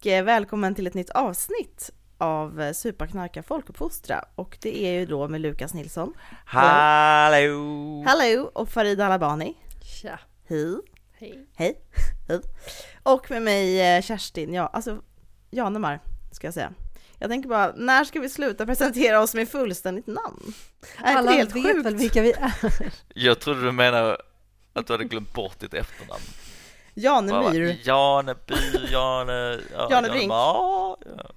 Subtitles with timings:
[0.00, 4.92] Och eh, välkommen till ett nytt avsnitt av eh, Supa, knarka, folkuppfostra och det är
[5.00, 6.14] ju då med Lukas Nilsson.
[6.44, 8.04] Hallå!
[8.06, 9.56] Hallå och Farida Alabani.
[9.82, 10.18] Tja.
[10.48, 10.80] Hej.
[11.18, 11.48] Hej.
[11.54, 11.80] Hej.
[12.28, 12.40] Hej.
[13.02, 15.02] Och med mig eh, Kerstin, ja alltså
[15.50, 16.00] Janemar
[16.32, 16.72] ska jag säga.
[17.18, 20.52] Jag tänker bara, när ska vi sluta presentera oss med fullständigt namn?
[20.98, 21.86] Är Alla det helt vet sjukt?
[21.86, 22.52] väl vilka vi är?
[23.14, 24.16] Jag trodde du menade
[24.72, 26.22] att du hade glömt bort ditt efternamn.
[27.02, 27.78] Janemyr.
[27.84, 28.54] Janeby,
[28.90, 29.60] Jane...
[29.72, 30.30] Ja, Janebrink.
[30.32, 31.30] Ja, ja.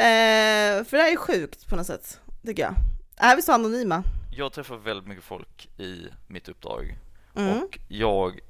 [0.00, 2.74] Eh, för det här är sjukt på något sätt, tycker jag.
[3.16, 4.02] Är vi så anonyma?
[4.36, 6.98] Jag träffar väldigt mycket folk i mitt uppdrag
[7.36, 7.62] Mm.
[7.62, 8.40] och jag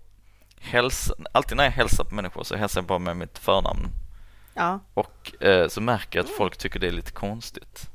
[0.61, 3.89] hälsar, alltid när jag hälsar på människor så hälsar jag bara med mitt förnamn
[4.55, 4.81] Ja.
[4.95, 7.91] och eh, så märker jag att folk tycker det är lite konstigt.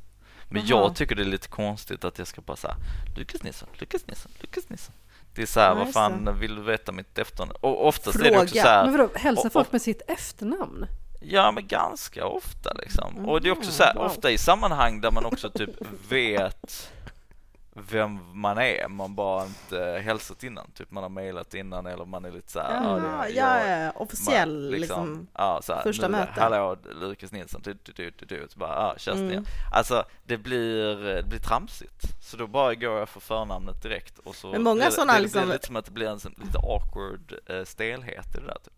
[0.48, 0.68] Men Aha.
[0.68, 2.76] jag tycker det är lite konstigt att jag ska bara säga
[3.16, 4.94] Lukas Nilsson, Lukas Nilsson, Lukas Nilsson.
[5.34, 7.52] Det är så här, vad fan vill du veta mitt efternamn?
[7.60, 8.62] Och oftast är det också Fråga.
[8.62, 10.86] så här, Men vadå, hälsar och- folk med sitt efternamn?
[11.20, 13.28] Ja, men ganska ofta liksom.
[13.28, 14.04] Och det är också så här, wow.
[14.04, 15.70] ofta i sammanhang där man också typ
[16.08, 16.92] vet
[17.72, 20.70] vem man är, man bara inte hälsat innan.
[20.70, 23.66] Typ man har mejlat innan eller man är lite så här, Jaha, det är ja,
[23.68, 23.86] jag.
[23.86, 25.26] ja, officiell Man, liksom.
[25.34, 26.40] ja, så här, första nu, möte.
[26.40, 28.46] Hallå, Lukas Nilsson, du, du, du, du, du.
[28.48, 29.30] Så bara, ja, Kerstin.
[29.30, 29.44] Mm.
[29.72, 32.02] Alltså, det blir, det blir tramsigt.
[32.22, 35.22] Så då bara går jag för förnamnet direkt och så Men många sådana det, det
[35.22, 38.46] liksom- blir lite som att det blir en sån- lite awkward eh, stelhet i det
[38.46, 38.72] där typ.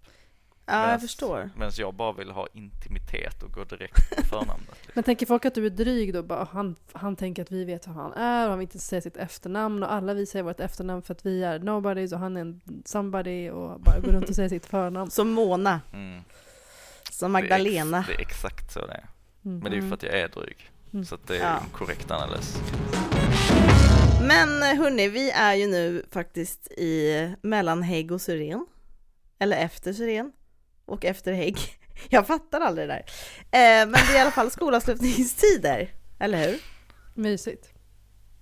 [0.66, 1.50] Ja, jag förstår.
[1.56, 4.68] Medan jag bara vill ha intimitet och gå direkt på förnamnet.
[4.68, 4.92] Liksom.
[4.94, 6.22] Men tänker folk att du är dryg då?
[6.22, 9.00] Bara, han, han tänker att vi vet vem han är och han vill inte säga
[9.00, 12.36] sitt efternamn och alla vi säger vårt efternamn för att vi är nobodies och han
[12.36, 15.10] är en somebody och bara går runt och säger sitt förnamn.
[15.10, 16.20] Som Mona, Mm.
[17.10, 18.04] som Det är ex- Magdalena.
[18.08, 19.06] Det är exakt så det är.
[19.44, 19.58] Mm.
[19.58, 20.70] Men det är ju för att jag är dryg.
[20.92, 21.04] Mm.
[21.04, 21.58] Så att det är Ja.
[21.64, 22.56] en korrekt analys.
[24.28, 28.66] Men hörni, vi är ju nu faktiskt i mellan Hägg och Syren.
[29.38, 30.32] Eller efter Syren.
[30.86, 31.58] Och efter Hägg.
[32.08, 33.04] Jag fattar aldrig det där.
[33.40, 36.58] Eh, men det är i alla fall skolavslutningstider, eller hur?
[37.14, 37.68] Mysigt.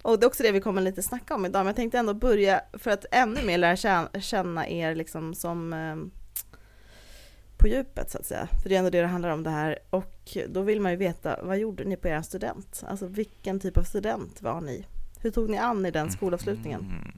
[0.02, 2.14] Och det är också det vi kommer lite snacka om idag, men jag tänkte ändå
[2.14, 3.76] börja för att ännu mer lära
[4.20, 5.96] känna- er liksom som eh,
[7.58, 8.48] på djupet så att säga.
[8.62, 9.78] För det är ändå det det handlar om det här.
[9.90, 12.82] Och då vill man ju veta, vad gjorde ni på er student?
[12.88, 14.86] Alltså vilken typ av student var ni?
[15.22, 16.80] Hur tog ni an i den skolavslutningen?
[16.80, 17.12] Mm.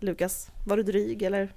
[0.00, 1.52] Lukas, var du dryg eller?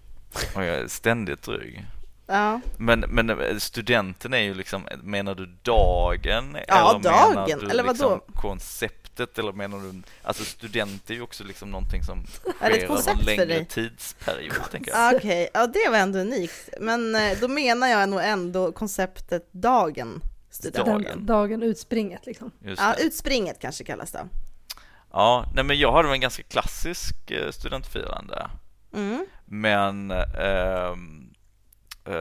[0.56, 1.86] Och jag är ständigt dryg.
[2.26, 6.58] Ja, Men, men eh, studenten är ju liksom, menar du dagen?
[6.68, 7.60] Ja, eller menar dagen.
[7.60, 7.94] du Eller vadå?
[7.94, 9.40] liksom konceptet?
[9.40, 12.26] Eller menar du, alltså student är ju också liksom någonting som
[12.62, 13.66] Är det ett sker över koncept en för längre dig?
[13.66, 15.14] tidsperiod, tänker jag.
[15.14, 15.50] ah, okej.
[15.54, 16.70] Ja, det var ändå unikt.
[16.80, 20.86] Men eh, då menar jag nog ändå konceptet dagen student.
[20.86, 21.26] Dagen.
[21.26, 22.52] Dagen utspringet liksom.
[22.78, 24.28] Ja, utspringet kanske kallas det.
[25.12, 28.50] Ja, nej men jag hade en ganska klassisk eh, studentfirande.
[28.94, 29.26] Mm.
[29.46, 30.96] Men ehm, eh,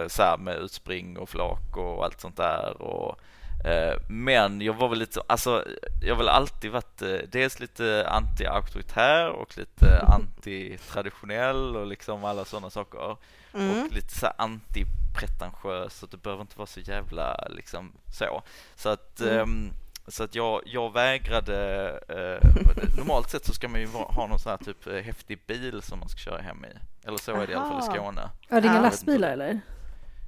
[0.08, 2.82] så här med utspring och flak och allt sånt där.
[2.82, 3.18] Och,
[3.64, 5.64] eh, men jag var väl lite, alltså
[6.02, 12.44] jag har väl alltid varit eh, dels lite anti-auktoritär och lite anti-traditionell och liksom alla
[12.44, 13.16] sådana saker.
[13.54, 13.84] Mm.
[13.84, 18.42] Och lite så anti-pretentiös, så det behöver inte vara så jävla liksom så.
[18.74, 19.72] Så att Mm.
[20.08, 22.48] Så att jag, jag vägrade, eh,
[22.96, 25.98] normalt sett så ska man ju ha någon sån här typ eh, häftig bil som
[25.98, 27.06] man ska köra hem i.
[27.06, 27.98] Eller så är det i alla fall i.
[27.98, 28.30] Skåne.
[28.48, 28.80] Ja, det är inga Ja.
[28.82, 29.60] lastbilar eller?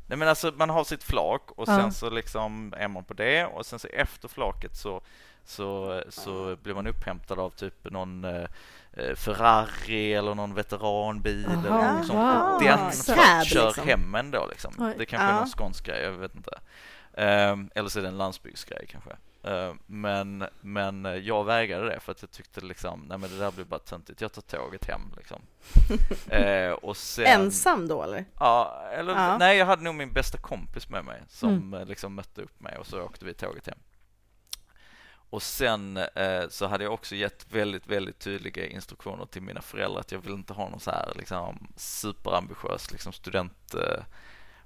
[0.07, 1.77] Nej men alltså man har sitt flak och Ja.
[1.81, 5.01] sen så liksom är man på det och sen så efter flaket så,
[5.45, 8.45] så, så blir man upphämtad av typ någon eh,
[8.93, 12.19] eh, Ferrari eller någon veteranbil eller Aha, något sånt.
[12.19, 12.59] wow.
[12.63, 13.89] Den Cab, kör liksom.
[13.89, 14.75] hem en då liksom.
[14.79, 14.95] Oj.
[14.99, 15.39] Det kanske är Ja.
[15.39, 16.59] någon skånsk grej, jag vet inte.
[17.17, 19.17] Ehm, eller så är det en landsbygdsgrej kanske.
[19.45, 23.51] Ehm, men, men jag vägrade det för att jag tyckte liksom, nej men det där
[23.53, 25.43] blir bara töntigt, jag tar tåget hem liksom.
[26.31, 28.25] Ehm, och sen, Ensam då eller?
[28.41, 29.39] Ja, eller Ja.
[29.39, 31.75] nej jag hade nog min bästa kompis med mig som Mm.
[31.75, 33.79] eh, liksom mötte upp mig och så åkte vi tåget hem.
[35.31, 40.01] Och sen eh, så hade jag också gett väldigt, väldigt tydliga instruktioner till mina föräldrar
[40.01, 44.05] att jag vill inte ha någon så här liksom superambitiös liksom student eh,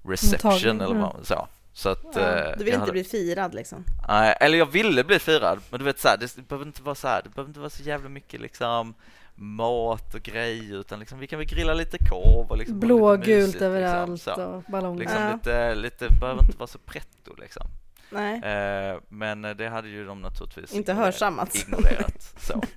[0.04, 1.48] reception Mottagning, eller vad så.
[1.78, 3.84] Så att, Ja, eh, du vill inte hade- bli firad liksom?
[4.08, 6.94] Nej, eller jag ville bli firad, men du vet så här, det behöver inte vara
[6.94, 8.94] så här, det behöver inte vara så jävla mycket liksom
[9.34, 13.62] mat och grejer utan liksom vi kan väl grilla lite korv och liksom Blågult mysigt,
[13.62, 14.44] överallt liksom, så.
[14.44, 15.00] och ballonger.
[15.00, 15.32] Liksom Ja.
[15.34, 17.66] lite, lite, behöver inte vara så pretto liksom.
[18.10, 21.54] Nej, Eh, men det hade ju de naturligtvis inte ignorerat- hörsammat.
[21.54, 22.34] ignorerat.
[22.38, 22.62] Så.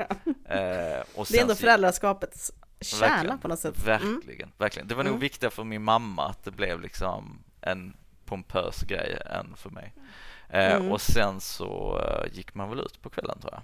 [0.52, 2.52] Eh, och Det är ändå föräldraskapets
[2.82, 3.88] kärna på något sätt.
[3.88, 4.16] Mm.
[4.16, 4.88] Verkligen, verkligen.
[4.88, 5.20] Det var nog Mm.
[5.22, 7.94] viktigare för min mamma att det blev liksom en
[8.32, 9.94] pompös grej än för mig.
[10.50, 10.92] Eh, Mm.
[10.92, 13.64] Och sen så eh, gick man väl ut på kvällen tror jag.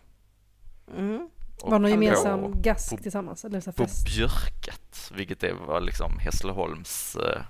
[0.99, 1.29] Mm.
[1.61, 3.45] Och Var det någon på- gemensam gask på- tillsammans?
[3.45, 4.05] Eller så här På fest?
[4.05, 7.41] Björket, vilket det var liksom Hässleholms eh,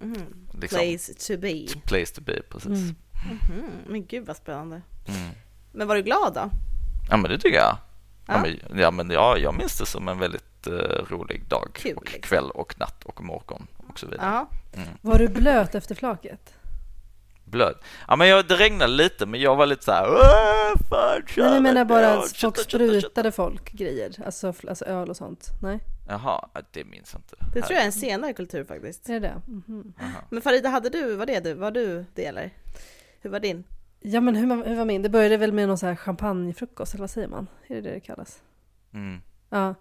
[0.00, 0.48] Mhm.
[0.60, 1.66] Liksom, Place to be.
[1.84, 2.66] place to be, precis.
[2.68, 2.96] Mm.
[3.42, 3.70] Mhm.
[3.86, 4.82] Men gud vad spännande.
[5.08, 5.30] Mm.
[5.72, 6.50] Men var du glad då?
[7.10, 7.76] Ja men det tycker jag.
[8.26, 8.42] Ja, Ja.
[8.70, 12.02] men, ja, men ja, jag minns det som en väldigt eh, rolig dag Kul, och
[12.04, 12.22] liksom.
[12.22, 14.26] kväll och natt och morgon och så vidare.
[14.26, 14.48] Ja.
[15.02, 16.54] Var du blöt efter flaket?
[17.44, 17.74] Blöd.
[18.08, 20.08] Ja men jag, det regnade lite men jag var lite så här.
[20.10, 25.16] "Åh, fan, Nej, jag menar bara att folk sprutade folk grejer, alltså, alltså öl och
[25.16, 25.48] sånt.
[25.62, 27.36] Nej, kötta." Jaha, ja, det minns jag inte.
[27.54, 29.08] Det tror jag är en senare kultur faktiskt.
[29.08, 29.42] är det det?
[29.46, 29.92] Mhm.
[29.98, 30.10] Jaha.
[30.30, 32.50] Men Farida, hade du, var det du, var du det eller?
[33.20, 33.64] Hur var din?
[34.00, 35.02] Ja men hur, var- hur var min?
[35.02, 37.46] Det började väl med någon så här champagnefrukost, eller vad säger man?
[37.68, 38.42] Är det det det kallas?
[38.94, 39.20] Mm.
[39.50, 39.74] Ja.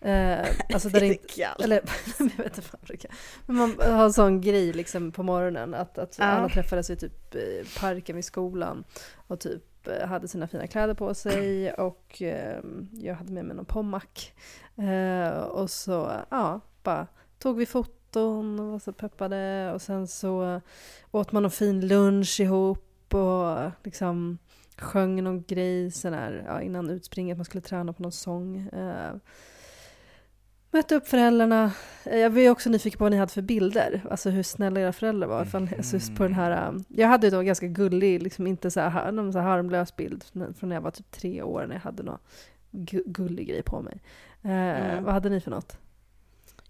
[0.00, 1.60] Eh, alltså där det kallt.
[1.60, 1.76] eller
[2.18, 3.08] jag vet inte fan vad det.
[3.46, 6.24] Men man har en sån grej liksom på morgonen att, att Ja.
[6.24, 7.40] alla träffades i typ eh,
[7.80, 8.84] parken vid skolan
[9.26, 12.58] och typ eh, hade sina fina kläder på sig och eh,
[12.92, 14.32] jag hade med mig någon pommack.
[14.76, 17.06] Eh, och så, ja, bara
[17.38, 20.60] tog vi foton och var så peppade och sen så
[21.10, 24.38] åt man någon fin lunch ihop och liksom
[24.76, 28.58] sjöng någon grej sån här, ja, innan utspringet, man skulle träna på någon sång.
[28.68, 29.12] Eh,
[30.72, 31.72] Mötte upp föräldrarna.
[32.04, 34.02] Eh, Jag var ju också nyfiken på vad ni hade för bilder.
[34.10, 35.42] Alltså hur snälla era föräldrar var.
[35.42, 38.80] Ifall, alltså på den här, um, jag hade ju en ganska gullig, liksom inte så
[38.80, 40.24] här, någon så här harmlös bild
[40.58, 42.18] från när jag var typ tre år när jag hade någon
[42.72, 44.00] gu- gullig grej på mig.
[44.42, 45.04] Eh, Mm.
[45.04, 45.78] Vad hade ni för något?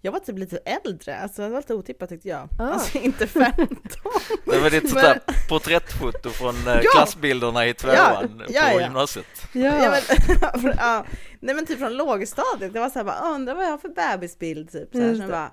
[0.03, 2.49] Jag var typ lite äldre, alltså det var lite otippat tyckte jag.
[2.59, 2.63] Ah.
[2.67, 3.67] Alltså inte 15.
[4.45, 6.91] Det var ditt sånt Men- där porträttfoto från eh, Ja.
[6.95, 8.81] klassbilderna i tvåan Ja, på ja, ja.
[8.81, 9.25] gymnasiet.
[9.53, 10.01] Ja, men,
[10.61, 11.05] för, ja.
[11.39, 14.71] Nej men typ från lågstadiet, det var såhär bara, undrar vad jag har för bebisbild
[14.71, 14.89] typ.
[14.91, 15.27] Så här, det.
[15.27, 15.51] bara,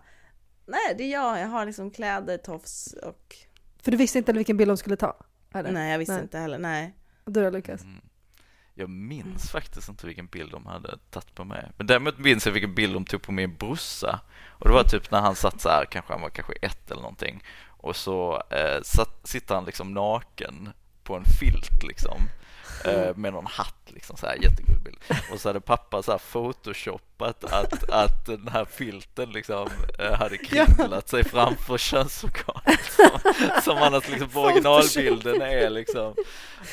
[0.67, 3.37] Nej det är jag, jag har liksom kläder, tofs och...
[3.83, 5.17] För du visste inte vilken bild de skulle ta?
[5.55, 5.73] Eller?
[5.73, 6.23] Nej jag visste Nej.
[6.23, 6.95] inte heller, nej.
[7.27, 7.83] Du då Lukas?
[7.83, 8.01] Mm.
[8.79, 11.71] Jag minns faktiskt inte vilken bild de hade tagit på mig.
[11.77, 14.21] Men däremot minns jag vilken bild de tog på min brorsa.
[14.49, 17.03] Och det var typ när han satt så här, kanske han var kanske ett eller
[17.03, 17.43] någonting.
[17.67, 20.71] Och så eh, satt, sitter han liksom naken
[21.03, 22.21] på en filt liksom.
[22.85, 24.99] Eh, med någon hatt liksom så här, jättegullig bild.
[25.33, 30.39] Och så hade pappa så här photoshopat att, att den här filten liksom eh, hade
[30.39, 32.81] kringlat sig framför könsorganet.
[32.91, 33.21] Som,
[33.63, 36.15] som annars liksom på originalbilden är liksom.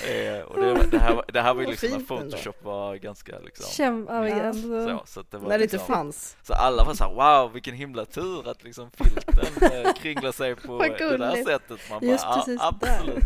[0.08, 3.66] Eh, och det, det, här, det här var ju liksom när photoshop var ganska liksom
[3.72, 6.38] Käm, ja, så, så det var När det inte liksom, fanns.
[6.44, 10.56] så alla var så här, wow vilken himla tur att liksom filten eh, kringlar sig
[10.56, 11.80] på det där sättet.
[11.90, 13.24] Man bara, Just precis absolut.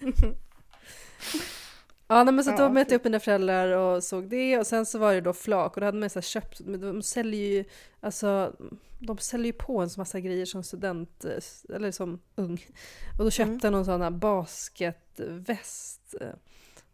[2.10, 2.92] Ja, nej, men så Ja, då mötte okej.
[2.94, 5.80] jag upp mina föräldrar och såg det och sen så var det då flak och
[5.80, 7.64] då hade man så köpt, de säljer ju,
[8.00, 8.52] alltså
[8.98, 12.66] de säljer ju på en massa grejer som student, eh, eller som ung.
[13.18, 13.60] Och då köpte Mm.
[13.62, 16.14] jag någon sån här basketväst.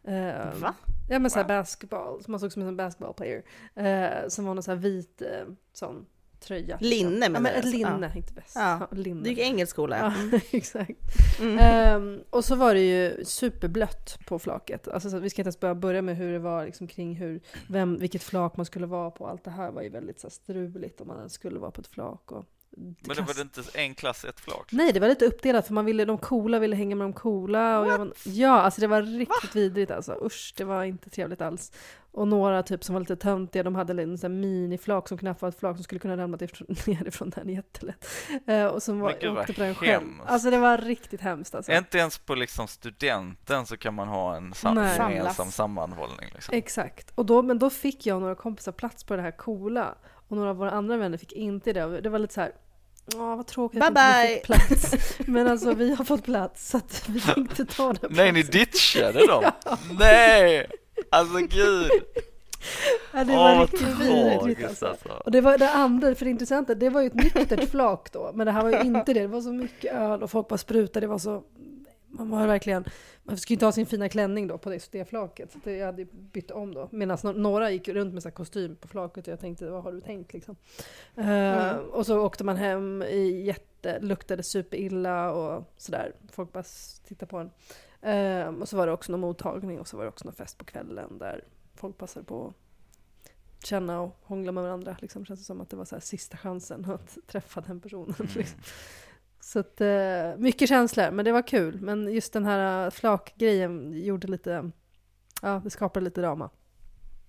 [0.03, 0.73] Eh, Va?
[1.09, 1.47] Ja men såhär Wow.
[1.47, 3.43] basketball, som man såg som en basketball player.
[3.75, 6.05] Eh, som var någon sån här vit eh, sån
[6.39, 6.77] tröja.
[6.81, 7.77] Linne Ja menar men du ett alltså?
[7.77, 8.55] linne, inte väst.
[8.55, 8.87] Ja.
[8.91, 9.23] Ja, linne.
[9.23, 10.39] Du gick engelsk skola Ja, ja.
[10.57, 10.99] exakt.
[11.41, 11.57] Mm.
[11.59, 14.87] Ehm, och så var det ju superblött på flaket.
[14.87, 17.39] Alltså, så vi ska inte ens börja börja med hur det var liksom, kring hur,
[17.67, 19.27] vem, vilket flak man skulle vara på.
[19.27, 21.87] Allt det här var ju väldigt så här, struligt om man skulle vara på ett
[21.87, 22.31] flak.
[22.31, 22.45] Och,
[22.77, 24.69] Men det var inte en klass, ett flak?
[24.71, 27.79] Nej, det var lite uppdelat för man ville, de coola ville hänga med de coola.
[27.79, 30.19] Och jag, var- ja, alltså det var riktigt vidrigt alltså.
[30.25, 31.71] Usch, det var inte trevligt alls.
[32.11, 35.49] Och några typ som var lite töntiga, de hade en sån miniflak som knappt var
[35.49, 38.07] ett flak som skulle kunna ramla ifrån- nerifrån den jättelätt.
[38.47, 39.91] Eh, och som var, Men gud, åkte på den själv.
[40.07, 40.23] hemskt.
[40.29, 41.71] Alltså det var riktigt hemskt alltså.
[41.71, 44.97] Inte ens på liksom studenten så kan man ha en sam- Nej.
[44.97, 45.55] gemensam Samlas.
[45.55, 46.29] sammanhållning.
[46.33, 46.53] Liksom.
[46.55, 47.11] Exakt.
[47.15, 49.95] Och då, men då fick jag och några kompisar plats på det här coola.
[50.27, 52.01] Och några av våra andra vänner fick inte det.
[52.01, 52.51] Det var lite så här.
[53.15, 54.35] Åh, vad tråkigt att Bye vi bye.
[54.35, 55.17] fick plats.
[55.27, 58.59] Men alltså vi har fått plats så att vi tänkte ta den Nej, ni platsen.
[58.61, 59.43] ditchade dem?
[59.99, 60.65] Nej!
[61.09, 61.91] Alltså gud!
[63.13, 64.85] Ja, det Åh, var vad riktigt vidrigt alltså.
[64.85, 65.09] alltså.
[65.09, 68.31] Och det var det andra, för det intressanta, det var ju ett nyktert flak då.
[68.33, 69.19] Men det här var ju inte det.
[69.19, 70.99] Det var så mycket öl och folk bara sprutade.
[71.05, 71.43] Det var så...
[72.09, 72.85] Man var verkligen...
[73.27, 75.51] Man skulle inte ha sin fina klänning då på det, det flaket.
[75.51, 76.89] Så det, jag hade bytt om då.
[76.91, 79.83] Medan nå- några gick runt med så här kostym på flaket och jag tänkte, vad
[79.83, 80.55] har du tänkt liksom?
[81.15, 81.27] Eh,
[81.77, 81.85] Mm.
[81.85, 83.99] och så åkte man hem i jätte...
[84.01, 86.13] Luktade superilla och sådär.
[86.31, 86.63] Folk bara
[87.07, 87.49] tittade på en.
[88.01, 90.57] Eh, och så var det också någon mottagning och så var det också någon fest
[90.57, 91.43] på kvällen där
[91.75, 94.97] folk passade på att känna och hångla med varandra.
[95.01, 95.25] Liksom.
[95.25, 98.15] Känns det som att det var så här sista chansen att träffa den personen.
[98.19, 98.31] Mm.
[98.35, 98.59] Liksom.
[99.47, 101.81] Så att, eh, mycket känslor, men det var kul.
[101.81, 104.71] Men just den här eh, flakgrejen gjorde lite,
[105.41, 106.49] ja det skapade lite drama.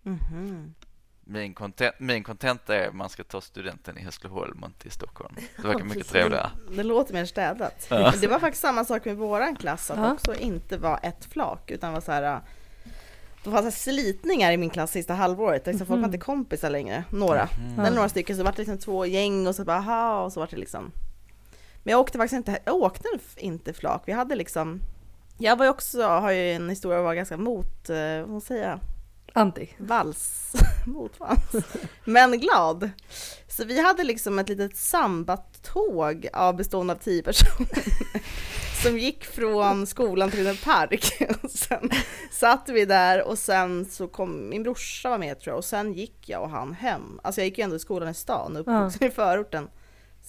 [0.03, 0.75] Mhm.
[1.21, 4.91] Min, content, min content är att man ska ta studenten i Hässleholm och inte i
[4.91, 5.35] Stockholm.
[5.57, 6.51] Det verkar mycket trevligare.
[6.77, 7.87] Det låter mer städat.
[7.91, 8.13] Ja.
[8.21, 10.13] Det var faktiskt samma sak med våran klass, att Ja.
[10.13, 12.41] också inte var ett flak, utan var så här
[13.45, 16.05] det var så här slitningar i min klass sista halvåret, liksom folk var Mhm.
[16.05, 17.49] inte kompisar längre, några.
[17.49, 17.81] Mm.
[17.81, 20.41] Eller några stycken, så var det liksom två gäng och så bara aha, och så
[20.41, 20.93] var det liksom
[21.89, 24.03] Men jag åkte faktiskt inte, jag åkte inte flak.
[24.07, 24.81] Vi hade liksom,
[25.39, 28.69] jag var ju också, har ju en historia att vara ganska mot, eh, vad säger
[28.69, 28.81] jag?
[29.33, 29.69] Anti.
[29.79, 30.53] Vals,
[30.87, 31.67] motvals,
[32.05, 32.91] men glad.
[33.49, 37.85] Så vi hade liksom ett litet sambatåg av bestående av tio personer
[38.83, 41.23] som gick från skolan till en park.
[41.43, 41.91] Och sen
[42.31, 45.93] satt vi där och sen så kom min brorsa var med tror jag och sen
[45.93, 47.21] gick jag och han hem.
[47.23, 49.07] Alltså jag gick ju ändå i skolan i stan, uppvuxen ja.
[49.07, 49.69] i förorten.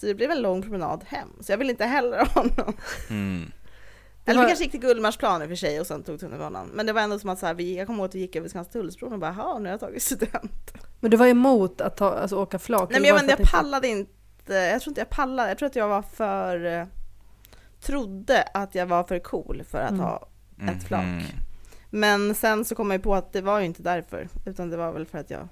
[0.00, 1.28] Så det blev en lång promenad hem.
[1.40, 2.74] Så jag vill inte heller ha honom.
[3.10, 3.52] Mm.
[4.24, 6.66] Eller vi kanske gick till Gullmarsplan i och för sig och sen tog tunnelbanan.
[6.66, 8.36] Men det var ändå som att så här, vi, jag kommer ihåg att vi gick
[8.36, 10.74] över Skanstullsbron och bara, jaha, nu har jag tagit student.
[11.00, 12.90] Men du var emot att ta, alltså, åka flak?
[12.90, 15.76] Nej men jag, men, jag pallade inte, jag tror inte jag pallade, jag tror att
[15.76, 16.86] jag var för, eh,
[17.80, 20.00] trodde att jag var för cool för att mm.
[20.00, 20.28] ha
[20.68, 21.04] ett flak.
[21.04, 21.22] Mm.
[21.90, 24.92] Men sen så kom jag på att det var ju inte därför, utan det var
[24.92, 25.48] väl för att jag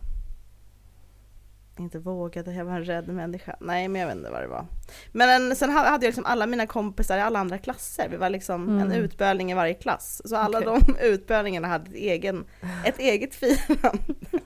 [1.81, 3.57] inte vågade, jag var en rädd människa.
[3.61, 4.67] Nej, men jag vet inte vad det var.
[5.13, 8.09] Men sen hade jag liksom alla mina kompisar i alla andra klasser.
[8.11, 8.79] Vi var liksom mm.
[8.79, 10.23] en utbölning i varje klass.
[10.25, 10.81] Så alla okay.
[10.87, 12.45] de utbölningarna hade ett, egen,
[12.85, 13.99] ett eget firande.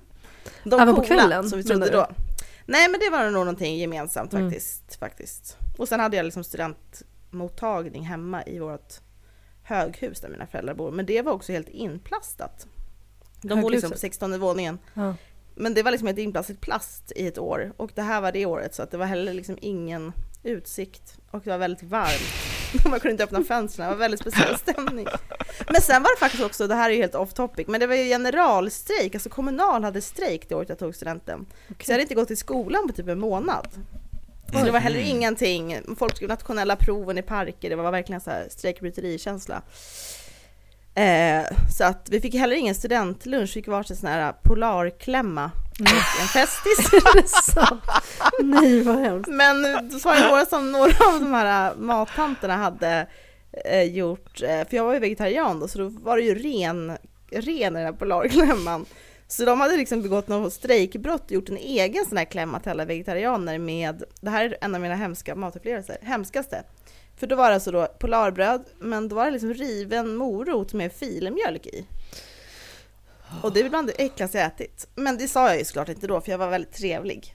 [0.64, 1.48] De Även på kvällen?
[1.48, 2.06] Som vi trodde då.
[2.66, 4.50] Nej, men det var nog någonting gemensamt mm.
[4.50, 5.56] faktiskt, faktiskt.
[5.78, 9.00] Och sen hade jag liksom studentmottagning hemma i vårt
[9.62, 10.90] höghus där mina föräldrar bor.
[10.90, 12.66] Men det var också helt inplastat.
[13.42, 14.78] De bor liksom på 16 våningen.
[14.94, 15.14] Ja.
[15.54, 18.46] Men det var liksom ett inplastat plast i ett år och det här var det
[18.46, 22.52] året så att det var heller liksom ingen utsikt och det var väldigt varmt.
[22.90, 25.06] Man kunde inte öppna fönstren, det var väldigt speciell stämning.
[25.70, 27.86] Men sen var det faktiskt också, det här är ju helt off topic, men det
[27.86, 31.46] var ju generalstrejk, alltså Kommunal hade strejk det året jag tog studenten.
[31.70, 31.84] Okay.
[31.84, 33.68] Så jag hade inte gått i skolan på typ en månad.
[34.52, 38.30] Så det var heller ingenting, folk skrev nationella proven i parker, det var verkligen så
[38.30, 39.62] här strejkbryterikänsla.
[40.94, 41.44] Eh,
[41.78, 45.92] så att vi fick heller ingen studentlunch, vi fick varsin sån här polarklämma mm.
[46.20, 46.90] en festis.
[47.54, 48.44] det?
[48.44, 49.28] Nej vad hemskt.
[49.30, 53.06] Men då var det några som några av de här mattanterna hade
[53.64, 56.96] eh, gjort, eh, för jag var ju vegetarian då, så då var det ju ren,
[57.30, 58.86] ren i den här polarklämman.
[59.28, 62.70] Så de hade liksom begått något strejkbrott och gjort en egen sån här klämma till
[62.70, 66.64] alla vegetarianer med, det här är en av mina hemska matupplevelser, hemskaste.
[67.22, 70.92] För då var det alltså då polarbröd, men då var det liksom riven morot med
[70.92, 71.86] filemjölk i.
[73.42, 74.88] Och det är bland det äckligaste jag ätit.
[74.94, 77.34] Men det sa jag ju såklart inte då, för jag var väldigt trevlig.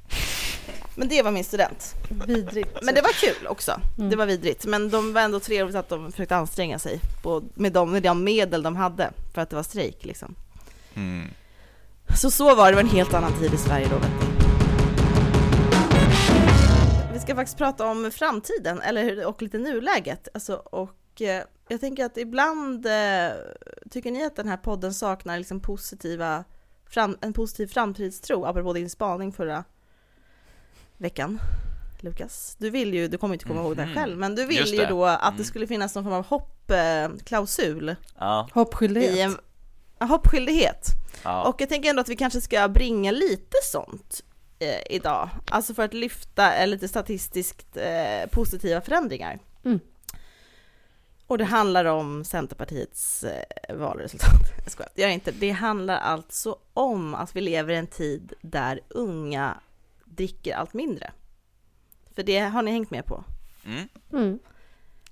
[0.96, 1.94] Men det var min student.
[2.28, 2.78] Vidrigt.
[2.82, 3.82] Men det var kul också.
[3.98, 4.10] Mm.
[4.10, 4.66] Det var vidrigt.
[4.66, 8.24] Men de var ändå trevligt att de försökte anstränga sig på, med, de, med de
[8.24, 10.36] medel de hade för att det var strejk liksom.
[10.94, 11.28] Mm.
[12.16, 14.37] Så så var det, det var en helt annan tid i Sverige då vet ni
[17.18, 20.28] vi ska faktiskt prata om framtiden, eller och lite nuläget.
[20.34, 23.32] Alltså, och eh, jag tänker att ibland eh,
[23.92, 26.44] tycker ni att den här podden saknar liksom positiva,
[26.90, 29.64] fram, en positiv framtidstro, apropå din spaning förra
[30.98, 31.40] veckan.
[32.00, 33.96] Lukas, du vill ju, du kommer inte komma ihåg det mhm.
[33.96, 35.38] själv, men du vill ju då att mm.
[35.38, 37.96] det skulle finnas någon form av hoppklausul.
[38.20, 38.50] Ja.
[38.54, 39.40] Hoppskyldighet.
[40.00, 40.88] En, hoppskyldighet.
[41.24, 41.44] Ja.
[41.44, 44.24] Och jag tänker ändå att vi kanske ska bringa lite sånt
[44.60, 45.30] eh, idag.
[45.52, 49.40] Alltså för att lyfta eh, lite statistiskt eh, positiva förändringar.
[49.64, 49.80] Mm.
[51.28, 54.42] Och det handlar om Centerpartiets eh, valresultat.
[54.64, 55.32] Jag skojar, det gör inte.
[55.32, 59.58] Det handlar alltså om att vi lever i en tid där unga
[60.06, 61.12] dricker allt mindre.
[62.16, 63.24] För det har ni hängt med på.
[63.66, 63.88] Mm.
[64.14, 64.40] Mm.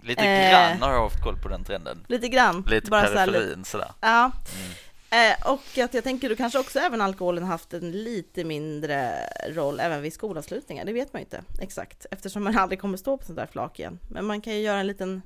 [0.02, 2.06] Lite grann har jag haft koll på den trenden.
[2.08, 2.64] Lite grann.
[2.68, 3.92] Lite bara periferin sådär.
[4.02, 4.24] Ja.
[4.24, 4.72] Mm.
[5.16, 9.20] Eh, och att jag tänker då kanske också även alkoholen haft en lite mindre
[9.50, 10.86] roll även vid skolavslutningar.
[10.86, 13.80] Det vet man ju inte exakt eftersom man aldrig kommer stå på sånt där flak
[13.80, 14.00] igen.
[14.10, 15.22] Men man kan ju göra en liten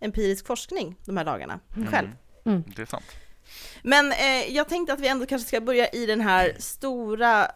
[0.00, 1.88] empirisk forskning de här dagarna mm.
[1.88, 2.08] själv.
[2.44, 2.64] Mm.
[2.76, 3.04] Det är sant.
[3.82, 7.50] Men eh, jag tänkte att vi ändå kanske ska börja i den här stora,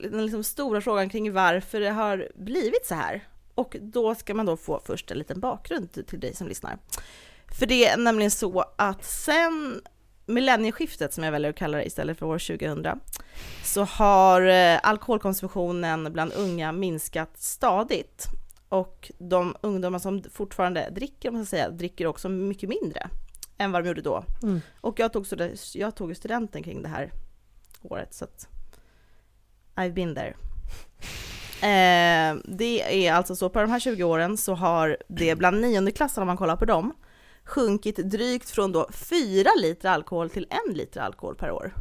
[0.00, 3.28] den liksom stora frågan kring varför det har blivit så här.
[3.54, 6.78] Och då ska man då få först en liten bakgrund till dig som lyssnar.
[7.58, 9.82] För det är nämligen så att sen
[10.26, 13.00] millennieskiftet som jag väljer att kalla det istället för år 2000
[13.64, 18.26] så har eh, alkoholkonsumtionen bland unga minskat stadigt
[18.68, 23.10] och de ungdomar som fortfarande dricker, man ska säga, dricker också mycket mindre
[23.58, 24.24] än vad de gjorde då.
[24.42, 24.60] Mm.
[24.80, 25.26] Och jag tog,
[25.74, 27.12] jag tog studenten kring det här
[27.82, 28.48] året så att
[29.74, 30.34] I've been there.
[31.56, 36.22] Eh, det är alltså så, på de här 20 åren så har det bland niondeklassarna
[36.22, 36.92] om man kollar på dem,
[37.46, 41.74] sjunkit drygt från då 4 liter alkohol till 1 liter alkohol per år.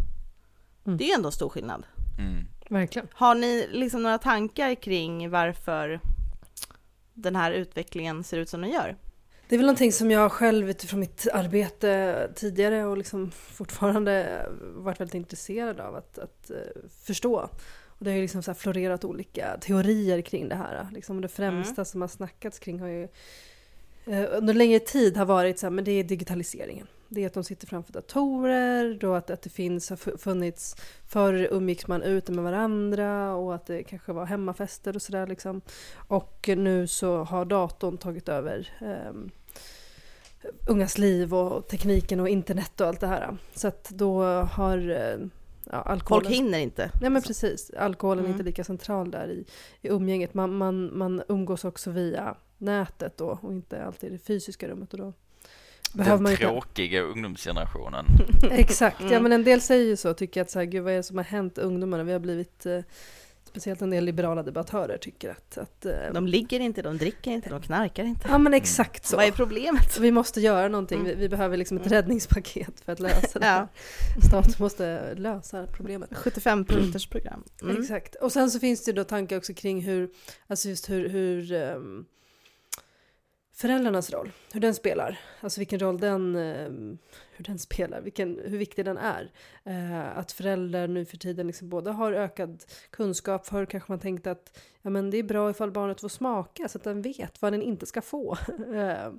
[0.86, 0.98] Mm.
[0.98, 1.86] Det är ändå stor skillnad.
[2.20, 2.48] Mm.
[2.70, 3.08] Verkligen.
[3.14, 6.00] Har ni liksom några tankar kring varför
[7.14, 8.98] den här utvecklingen ser ut som den gör?
[9.50, 15.00] Det är väl någonting som jag själv utifrån mitt arbete tidigare och liksom fortfarande varit
[15.00, 17.50] väldigt intresserad av att, att uh, förstå.
[17.88, 20.88] Och det har ju liksom så här florerat olika teorier kring det här.
[20.92, 21.86] Liksom det främsta Mm.
[21.86, 23.10] som har snackats kring har ju eh,
[24.08, 26.88] under längre tid har varit så här, men det är digitaliseringen.
[27.08, 30.76] Det är att de sitter framför datorer och att, att det finns, har fu- funnits,
[31.08, 35.62] förr umgicks man ute med varandra och att det kanske var hemmafester och sådär liksom.
[36.08, 39.32] Och nu så har datorn tagit över ehm,
[40.68, 43.38] ungas liv och tekniken och internet och allt det här.
[43.56, 45.28] Så att då har eh,
[45.72, 46.24] ja, alkoholen...
[46.26, 46.92] Folk hinner inte.
[47.02, 48.32] Nej men precis, alkoholen är Mm.
[48.32, 49.46] inte lika central där i,
[49.82, 50.34] i umgänget.
[50.34, 54.94] Man, man, man umgås också via nätet då och inte alltid i det fysiska rummet.
[54.94, 55.14] Och då
[55.94, 56.44] behöver Den man inte...
[56.44, 58.06] tråkiga ungdomsgenerationen.
[58.52, 59.24] Exakt, ja Mm.
[59.24, 61.18] men en del säger ju så, tycker att så här, gud vad är det som
[61.18, 62.04] har hänt ungdomarna?
[62.04, 62.80] Vi har blivit, eh,
[63.46, 67.50] speciellt en del liberala debattörer tycker att, att eh, De ligger inte, de dricker inte,
[67.50, 68.28] de knarkar inte.
[68.30, 69.16] ja men exakt så.
[69.18, 70.00] Vad är problemet?
[70.00, 71.12] Vi måste göra någonting, Mm.
[71.12, 71.96] vi, vi behöver liksom ett Mm.
[71.96, 73.68] räddningspaket för att lösa det Ja.
[74.28, 76.10] Staten måste lösa problemet.
[76.18, 77.44] 75 punkters program.
[77.62, 77.82] Mm.
[77.82, 78.16] Exakt.
[78.16, 80.10] Och sen så finns det då tankar också kring hur,
[80.48, 82.06] alltså just hur, hur ehm,
[83.56, 85.20] föräldrarnas roll, hur den spelar.
[85.42, 86.98] Alltså vilken roll den, ehm,
[87.32, 89.32] hur den spelar, vilken, hur viktig den är.
[89.64, 94.32] Eh, att föräldrar nu för tiden liksom både har ökad kunskap, förr kanske man tänkte
[94.32, 97.54] att ja, men det är bra ifall barnet får smaka så att den vet vad
[97.54, 98.38] den inte ska få.
[98.76, 99.12] Eh,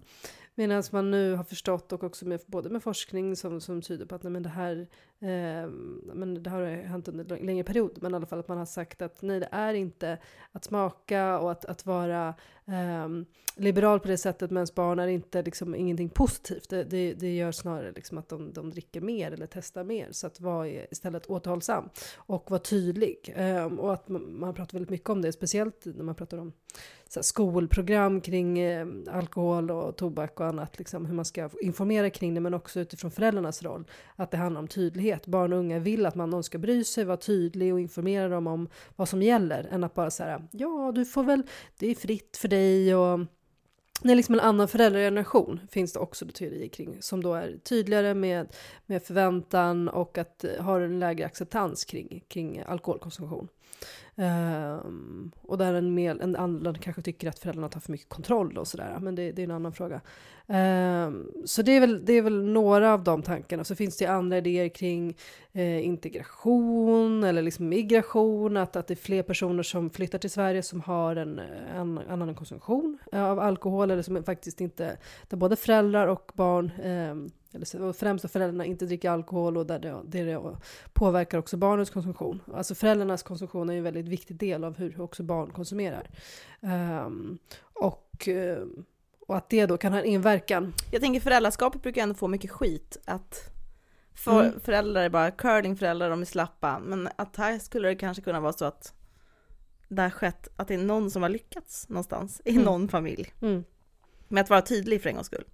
[0.55, 4.15] medan man nu har förstått och också med, både med forskning som, som tyder på
[4.15, 4.89] att nej, men det här
[5.21, 5.69] eh,
[6.15, 8.67] men det har hänt under en längre period, men i alla fall att man har
[8.67, 10.19] sagt att nej, det är inte
[10.53, 12.35] att smaka och att, att vara
[12.67, 16.71] ehm, liberal på det sättet med ens barn är inte liksom ingenting positivt.
[16.71, 20.09] Det, det, det gör snarare liksom att de, de dricker mer eller testar mer.
[20.11, 23.33] Så att vara istället återhållsam och vara tydlig.
[23.37, 26.53] Ehm, och att man, man pratar väldigt mycket om det, speciellt när man pratar om
[27.09, 32.11] så här, skolprogram kring eh, alkohol och tobak och annat, liksom, hur man ska informera
[32.11, 33.85] kring det, men också utifrån föräldrarnas roll.
[34.17, 35.06] Att det handlar om tydlighet.
[35.27, 38.47] Barn och unga vill att man någon ska bry sig, vara tydlig och informera dem
[38.47, 41.43] om vad som gäller, än att bara säga ja, du får väl,
[41.79, 43.21] det är fritt för dig och
[44.03, 48.15] det är liksom en annan föräldrageneration finns det också teorier kring som då är tydligare
[48.15, 48.47] med,
[48.87, 53.49] med förväntan och att eh, har en lägre acceptans kring, kring alkoholkonsumtion.
[54.19, 58.59] Um, och där en, mer, en annan kanske tycker att föräldrarna tar för mycket kontroll
[58.59, 60.01] och sådär, men det, det är en annan fråga.
[60.47, 63.65] Um, så det är, väl, det är väl några av de tankarna.
[63.65, 65.17] Så finns det andra idéer kring
[65.53, 70.63] eh, integration eller liksom migration, att, att det är fler personer som flyttar till Sverige
[70.63, 71.39] som har en,
[71.75, 74.97] en annan konsumtion av alkohol eller som faktiskt inte,
[75.29, 79.97] där både föräldrar och barn ehm, eller främst föräldrarna inte dricker alkohol och där det,
[80.05, 80.57] det, det
[80.93, 82.43] påverkar också barnens konsumtion.
[82.55, 86.11] Alltså föräldrarnas konsumtion är en väldigt viktig del av hur också barn konsumerar.
[86.61, 88.85] Ehm, och, ehm,
[89.27, 90.73] och att det då kan ha en inverkan.
[90.93, 92.97] Jag tänker föräldraskapet brukar ändå få mycket skit.
[93.05, 93.53] Att
[94.15, 94.61] för, Mm.
[94.61, 96.79] föräldrar är bara curlingföräldrar, de är slappa.
[96.79, 98.93] Men att här skulle det kanske kunna vara så att
[99.89, 102.65] det har skett, att det är någon som har lyckats någonstans i Mm.
[102.65, 103.33] någon familj.
[103.43, 103.65] Mm.
[104.29, 105.45] Med att vara tydlig för en gångs skull.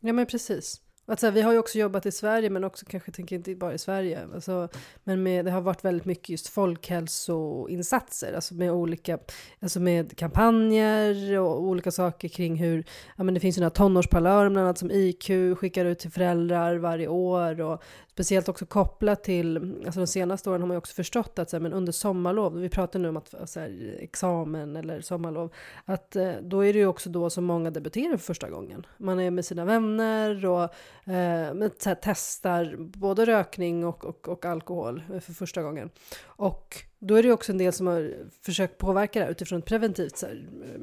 [0.00, 0.80] Ja men precis.
[1.06, 3.74] Att här, vi har ju också jobbat i Sverige men också kanske tänker inte bara
[3.74, 4.28] i Sverige.
[4.34, 4.68] Alltså,
[5.04, 8.32] men med, det har varit väldigt mycket just folkhälsoinsatser.
[8.32, 9.18] Alltså med olika,
[9.60, 12.84] alltså med kampanjer och olika saker kring hur,
[13.16, 16.10] ja men det finns ju den här tonårsparlören bland annat som IQ skickar ut till
[16.10, 17.60] föräldrar varje år.
[17.60, 21.50] Och speciellt också kopplat till, alltså de senaste åren har man ju också förstått att
[21.50, 25.54] så här, men under sommarlov, vi pratar nu om att så här, examen eller sommarlov,
[25.84, 28.86] att eh, då är det ju också då som många debuterar för första gången.
[28.96, 30.70] Man är med sina vänner och
[31.06, 35.90] Eh, men, så här, testar både rökning och, och, och alkohol eh, för första gången.
[36.24, 39.64] Och då är det också en del som har försökt påverka det här utifrån ett
[39.64, 40.80] preventivt så här, eh,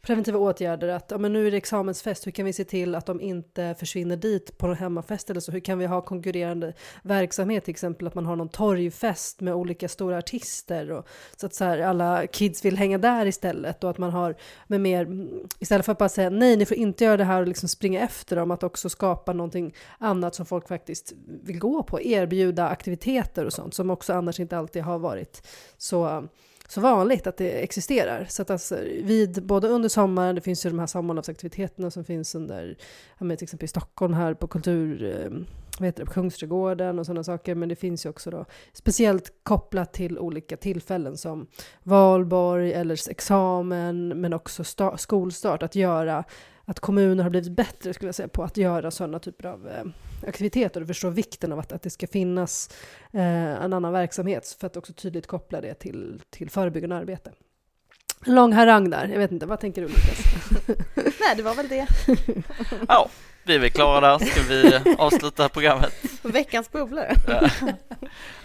[0.00, 0.88] preventiva åtgärder.
[0.88, 3.74] Att ja, men nu är det examensfest, hur kan vi se till att de inte
[3.78, 5.52] försvinner dit på någon hemmafest eller så?
[5.52, 9.88] Hur kan vi ha konkurrerande verksamhet, till exempel att man har någon torgfest med olika
[9.88, 13.98] stora artister och så att så här, alla kids vill hänga där istället och att
[13.98, 14.34] man har
[14.66, 15.28] med mer,
[15.58, 18.00] istället för att bara säga nej, ni får inte göra det här och liksom springa
[18.00, 23.44] efter dem, att också skapa någonting annat som folk faktiskt vill gå på, erbjuda aktiviteter
[23.44, 25.46] och sånt som också annars inte alltid har varit
[25.78, 26.28] så
[26.70, 28.26] så vanligt att det existerar.
[28.28, 32.34] Så att alltså, vid, både under sommaren, det finns ju de här sommarlovsaktiviteterna som finns
[32.34, 32.76] under,
[33.18, 35.30] ja, till exempel i Stockholm här på kultur, eh,
[35.78, 39.32] vad heter det, på Kungsträdgården och sådana saker, men det finns ju också då speciellt
[39.42, 41.46] kopplat till olika tillfällen som
[41.82, 46.24] valborg eller examen, men också sta- skolstart, att göra
[46.70, 49.84] att kommuner har blivit bättre skulle jag säga, på att göra sådana typer av eh,
[50.28, 52.70] aktiviteter och förstå vikten av att, att det ska finnas
[53.12, 57.32] eh, en annan verksamhet för att också tydligt koppla det till, till förebyggande arbete.
[58.26, 60.24] En lång harang där, jag vet inte, vad tänker du Lukas?
[61.20, 61.86] Nej, det var väl det.
[62.88, 63.08] Ja,
[63.44, 64.26] vi är väl klara där.
[64.26, 65.92] Ska vi avsluta programmet?
[66.22, 67.14] Veckans bubblare.
[67.28, 67.50] Ja.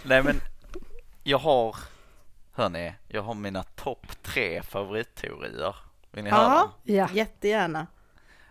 [0.04, 0.40] Nej men
[1.22, 1.76] jag har
[2.52, 5.76] hörni, jag har mina topp tre favoritteorier.
[6.10, 6.62] Vill ni höra?
[6.82, 7.08] Ja.
[7.12, 7.86] jättegärna.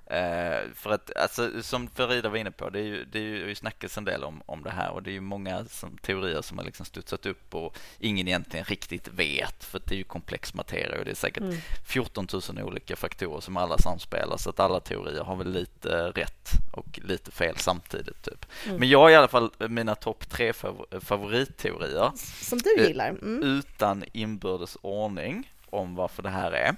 [0.08, 3.56] Eh, för att, alltså, som Farida var inne på, det är ju, det är ju,
[3.56, 6.58] snackats en del om, om det här och det är ju många som, teorier som
[6.58, 11.00] har liksom studsat upp och ingen egentligen riktigt vet för det är ju komplex materia
[11.00, 11.56] och det är säkert Mm.
[11.88, 16.50] 14 000 olika faktorer som alla samspelar så att alla teorier har väl lite rätt
[16.74, 18.46] och lite fel samtidigt typ.
[18.66, 18.78] Mm.
[18.78, 23.10] Men jag har i alla fall mina topp tre fav- favoritteorier Som du Eh, gillar.
[23.10, 23.44] Mm.
[23.44, 26.76] utan inbördes ordning om varför det här är.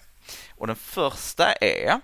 [0.55, 1.99] Och den första är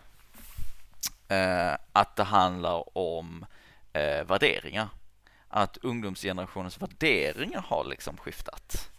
[1.33, 3.45] Eh, att det handlar om
[3.93, 4.89] eh, värderingar.
[5.47, 8.91] Att ungdomsgenerationens värderingar har liksom skiftat.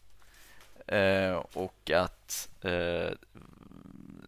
[0.86, 3.10] Eh, och att eh,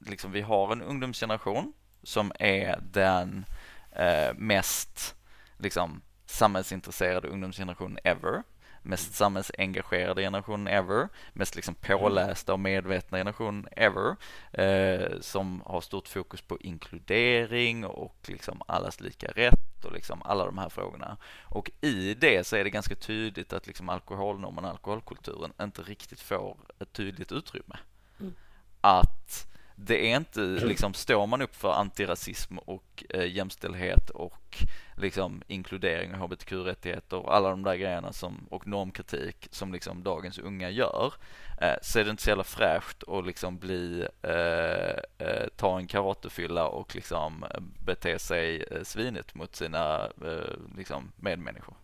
[0.01, 3.45] liksom vi har en ungdomsgeneration som är den
[3.93, 5.15] eh, mest
[5.59, 8.43] liksom, samhällsintresserade ungdomsgenerationen ever
[8.87, 14.17] mest samhällsengagerade generationen ever, mest liksom pålästa och medvetna generationen ever,
[14.53, 20.45] eh, som har stort fokus på inkludering och liksom allas lika rätt och liksom alla
[20.45, 21.17] de här frågorna.
[21.45, 26.57] Och i det så är det ganska tydligt att liksom alkoholnormen, alkoholkulturen inte riktigt får
[26.79, 27.79] ett tydligt utrymme.
[28.21, 28.35] Mm.
[28.81, 29.47] Att
[29.79, 34.65] det är inte liksom, står man upp för antirasism och eh, jämställdhet och
[34.97, 40.39] liksom inkludering och hbtq-rättigheter och alla de där grejerna som, och normkritik som liksom dagens
[40.39, 41.15] unga gör
[41.61, 45.87] eh, så är det inte så jävla fräscht att liksom bli, eh, eh, ta en
[45.87, 47.45] karatefylla och liksom
[47.85, 51.75] bete sig eh, svinigt mot sina eh, liksom medmänniskor.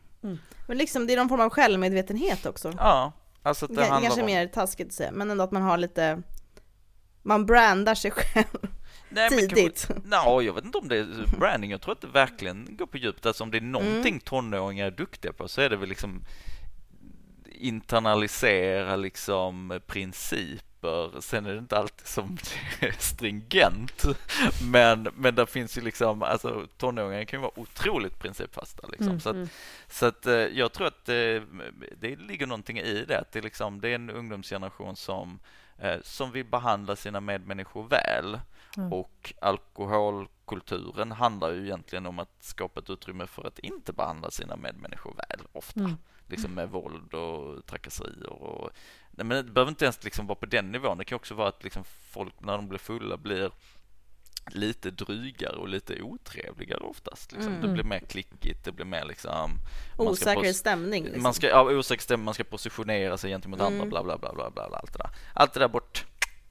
[0.66, 2.72] Men liksom det är någon form av självmedvetenhet också.
[2.78, 4.26] Ja, alltså det G- handlar Kanske om...
[4.26, 6.22] mer taskigt att säga, men ändå att man har lite
[7.22, 8.46] man brandar sig själv
[9.08, 9.88] Nej, men kanske- tidigt.
[10.04, 11.70] Nej, jag vet inte om det är branding.
[11.70, 13.26] Jag tror att det verkligen går på djupet.
[13.26, 16.22] Alltså om det är någonting tonåringar är duktiga på så är det väl liksom
[17.54, 21.20] internalisera liksom principer.
[21.20, 22.38] Sen är det inte alltid som
[22.80, 24.04] det är stringent.
[24.70, 29.06] Men, men där finns ju liksom, alltså tonåringar kan ju vara otroligt principfasta liksom.
[29.08, 29.48] Mm, Så att, mm.
[29.88, 31.42] så att eh, jag tror att det,
[32.00, 33.18] det ligger någonting i det.
[33.20, 35.38] Att det, är liksom, det är en ungdomsgeneration som, eh,
[36.02, 38.40] som vill behandla sina medmänniskor väl.
[38.76, 38.92] Mm.
[38.92, 44.56] Och alkoholkulturen handlar ju egentligen om att skapa ett utrymme för att inte behandla sina
[44.56, 45.80] medmänniskor väl ofta.
[45.80, 45.96] Mm.
[46.26, 48.32] Liksom med våld och trakasserier.
[48.32, 48.70] Och,
[49.10, 50.98] nej, men det behöver inte ens liksom vara på den nivån.
[50.98, 53.50] Det kan också vara att liksom folk när de blir fulla blir
[54.46, 57.32] lite drygare och lite otrevligare oftast.
[57.32, 57.52] Liksom.
[57.52, 57.72] Det Mm.
[57.72, 59.50] blir mer klickigt, det blir mer liksom...
[59.96, 61.04] Osäker stämning.
[61.04, 61.22] Liksom.
[61.22, 63.72] man ska, ja, osäker stämning, man ska positionera sig gentemot Mm.
[63.72, 65.10] andra, bla bla bla bla bla, allt det där.
[65.34, 66.06] Allt det där bort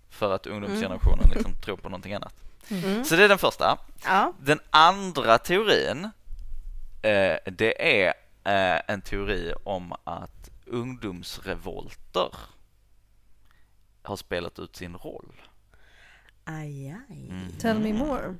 [0.10, 2.36] för att ungdomsgenerationen liksom tror på någonting annat.
[2.70, 3.06] Mm.
[3.06, 3.78] Så det är den första.
[4.06, 4.34] Ja.
[4.40, 6.04] Den andra teorin,
[7.02, 12.30] eh, det är eh, en teori om att ungdomsrevolter
[14.04, 15.42] har spelat ut sin roll.
[16.46, 17.28] Aj, aj.
[17.30, 17.52] Mm.
[17.60, 18.36] Tell me more.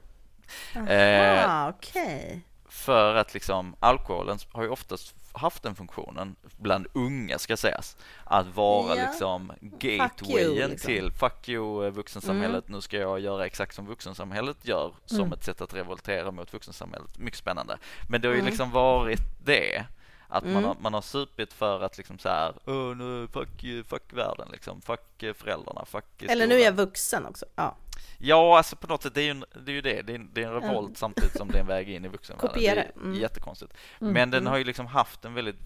[0.88, 2.42] Eh, Aha, okej.
[2.70, 8.56] För att liksom alkoholen har ju oftast haft den funktionen bland unga ska sägas att
[8.56, 9.06] vara Ja.
[9.12, 10.88] liksom you, gatewayen liksom.
[10.88, 15.34] till fuck you eh, vuxensamhället nu ska jag göra exakt som vuxensamhället gör som Mm.
[15.34, 17.78] ett sätt att revoltera mot vuxensamhället mycket spännande
[18.10, 18.50] men det har ju Mm.
[18.50, 19.86] liksom varit det
[20.28, 20.64] att man, Mm.
[20.64, 24.48] har, man har supit för att liksom så här, Åh, nu, fuck, you, fuck världen
[24.52, 27.46] liksom, fuck eh, föräldrarna, fuck eh, Eller nu är skolan." jag vuxen också.
[27.56, 27.76] Ja.
[28.18, 30.02] Ja, alltså på något sätt, det är ju, en, det, är ju det.
[30.02, 32.08] Det är, en, det är en revolt samtidigt som det är en väg in i
[32.08, 32.50] vuxenvärlden.
[32.50, 32.76] Kopiera.
[32.76, 33.14] Det är Mm.
[33.20, 33.74] jättekonstigt.
[34.02, 34.14] Mm.
[34.14, 34.52] Men den Mm.
[34.52, 35.60] har ju liksom haft en väldigt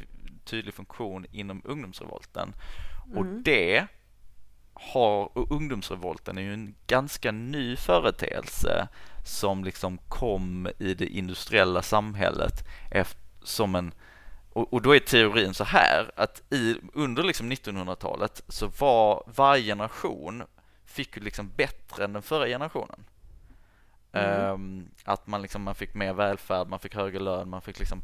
[0.45, 2.54] tydlig funktion inom ungdomsrevolten.
[3.15, 3.43] Och Mm.
[3.43, 3.88] det
[4.74, 8.88] har, och ungdomsrevolten är ju en ganska ny företeelse
[9.26, 13.93] som liksom kom i det industriella samhället efter, som en
[14.54, 19.63] och, och då är teorin så här att i, under liksom 1900-talet så var varje
[19.63, 20.43] generation
[20.96, 23.06] fick ju liksom bättre än den förra generationen.
[24.12, 24.54] Mm.
[24.54, 28.02] Ehm, att man liksom man fick mer välfärd, man fick högre lön, man fick liksom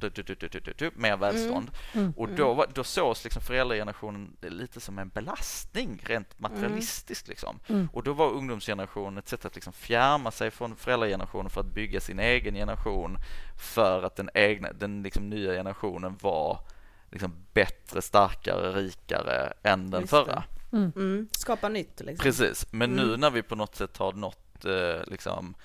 [0.95, 1.71] mer välstånd.
[1.93, 2.13] Mm.
[2.17, 7.59] Och då, var- då sågs liksom föräldragenerationen lite som en belastning rent materialistiskt liksom.
[7.67, 7.89] Mm.
[7.93, 11.99] Och då var ungdomsgenerationen ett sätt att liksom fjärma sig från föräldragenerationen för att bygga
[11.99, 13.17] sin egen generation
[13.73, 16.59] för att den egna, den liksom nya generationen var
[17.11, 20.43] liksom bättre, starkare, rikare än den Just det.
[20.73, 20.91] Mm.
[20.95, 21.27] Mm.
[21.31, 22.23] Skapa nytt liksom.
[22.23, 23.19] Precis, men nu Mm.
[23.19, 25.55] när vi på något sätt har nått eh, liksom,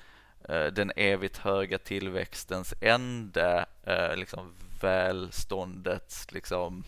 [0.49, 6.85] eh, den evigt höga tillväxtens ände, eh, liksom välståndets liksom,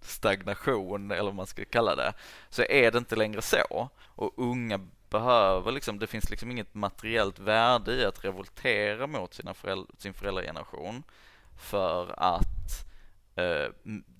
[0.00, 2.12] stagnation eller vad man ska kalla det,
[2.50, 3.88] så är det inte längre så.
[4.04, 4.80] Och unga
[5.10, 10.14] behöver liksom, det finns liksom inget materiellt värde i att revoltera mot sina föräldrar, sin
[10.14, 11.02] föräldrageneration
[11.58, 12.89] för att eh,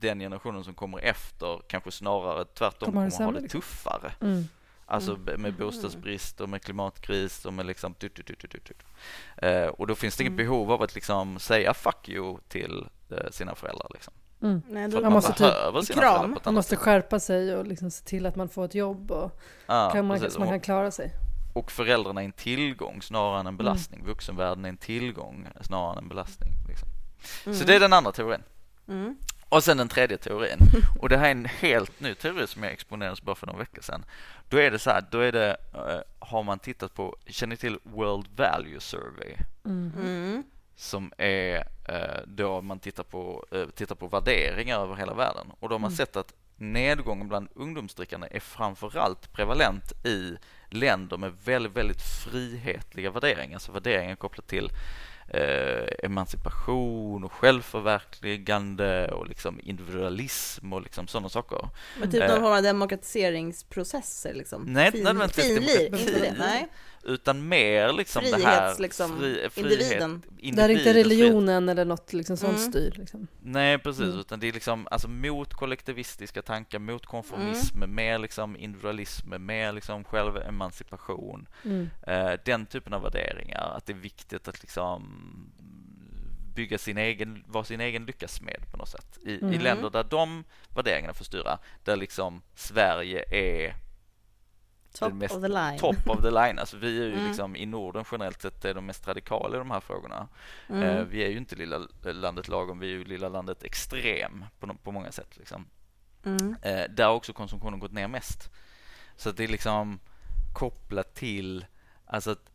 [0.01, 3.61] den generationen som kommer efter kanske snarare tvärtom Kommer kommer ha det liksom.
[3.61, 4.13] tuffare.
[4.21, 4.45] Mm.
[4.87, 8.77] Alltså b- med bostadsbrist och med klimatkris och med liksom tut, tut, tut, tut, tut.
[9.37, 10.47] Eh, och då finns det inget Mm.
[10.47, 14.13] behov av att liksom säga fuck you till eh, sina föräldrar liksom.
[14.43, 14.63] Mm.
[14.69, 16.13] Nej, För då, Man man måste typ- behöver sina kram.
[16.13, 16.79] föräldrar på ett Man måste sätt.
[16.79, 20.19] skärpa sig och liksom se till att man får ett jobb och Ja, kan man,
[20.19, 20.35] precis.
[20.35, 21.13] så man kan klara sig.
[21.55, 23.41] Och föräldrarna är en tillgång snarare Mm.
[23.41, 24.05] än en belastning.
[24.07, 26.51] Vuxenvärlden är en tillgång snarare än en belastning.
[26.69, 26.89] Liksom.
[27.47, 27.59] mm.
[27.59, 28.43] Så det är den andra teorin.
[28.91, 29.17] Mm.
[29.49, 30.59] Och sen den tredje teorin.
[30.99, 33.83] Och det här är en helt ny teori som jag exponerades bara för några veckor
[33.83, 34.05] sedan.
[34.49, 37.57] Då är det så här, då är det, eh, har man tittat på, känner ni
[37.57, 39.37] till World Value Survey?
[39.65, 39.93] Mm.
[39.99, 40.43] Mm.
[40.77, 41.57] Som är
[41.89, 45.47] eh, då man tittar på, eh, tittar på värderingar över hela världen.
[45.61, 45.97] Och då har man Mm.
[45.97, 50.37] sett att nedgången bland ungdomsdrickarna är framförallt prevalent i
[50.71, 53.55] länder med väldigt, väldigt frihetliga värderingar.
[53.57, 54.71] Alltså värderingar kopplat till
[55.31, 61.69] eh, emancipation och självförverkligande och liksom individualism och liksom sådana saker.
[62.01, 62.29] Men typ Eh.
[62.29, 64.63] någon form av demokratiseringsprocesser liksom?
[64.63, 66.35] Nej, fin, nödvändigtvis finlir, inte det?
[66.39, 66.69] Nej.
[67.05, 70.11] Utan mer liksom det här Frihets, liksom, frihet, individen.
[70.11, 70.97] Där inte individen, frihet.
[70.97, 72.71] religionen eller något liksom sånt Mm.
[72.71, 72.95] styr.
[72.97, 73.27] Liksom.
[73.43, 74.19] Nej precis, Mm.
[74.21, 80.05] utan det är liksom alltså mot kollektivistiska tankar, mot konformism, mer liksom individualism, mer liksom
[80.05, 81.49] självemancipation.
[81.65, 81.91] Mm.
[82.07, 85.03] Eh, den typen av värderingar, att det är viktigt att liksom
[86.55, 89.19] bygga sin egen, vara sin egen lyckasmed på något sätt.
[89.25, 89.61] I, i Mm.
[89.61, 93.75] länder där de värderingarna får styra, där liksom Sverige är
[94.99, 95.79] Top mest of the line.
[95.79, 96.59] top of the line.
[96.59, 97.27] Alltså vi är ju Mm.
[97.29, 100.29] liksom i Norden generellt sett är de mest radikala i de här frågorna.
[100.69, 100.83] Mm.
[100.83, 104.75] Eh, vi är ju inte lilla landet lagom, vi är ju lilla landet extrem på,
[104.83, 105.37] på många sätt.
[105.37, 105.67] Liksom.
[106.25, 106.57] Mm.
[106.63, 108.51] Eh, där har också konsumtionen gått ner mest.
[109.17, 110.01] Så det är liksom
[110.53, 111.67] kopplat till
[112.07, 112.51] alltså att,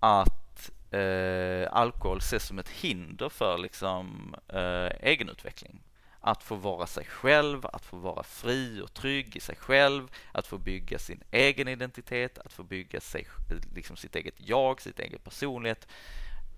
[0.00, 5.82] att eh, alkohol ses som ett hinder för liksom, eh, egenutveckling.
[6.28, 10.46] Att få vara sig själv, att få vara fri och trygg i sig själv, att
[10.46, 13.26] få bygga sin egen identitet, att få bygga sig,
[13.74, 15.88] liksom sitt eget jag, sitt egen personlighet.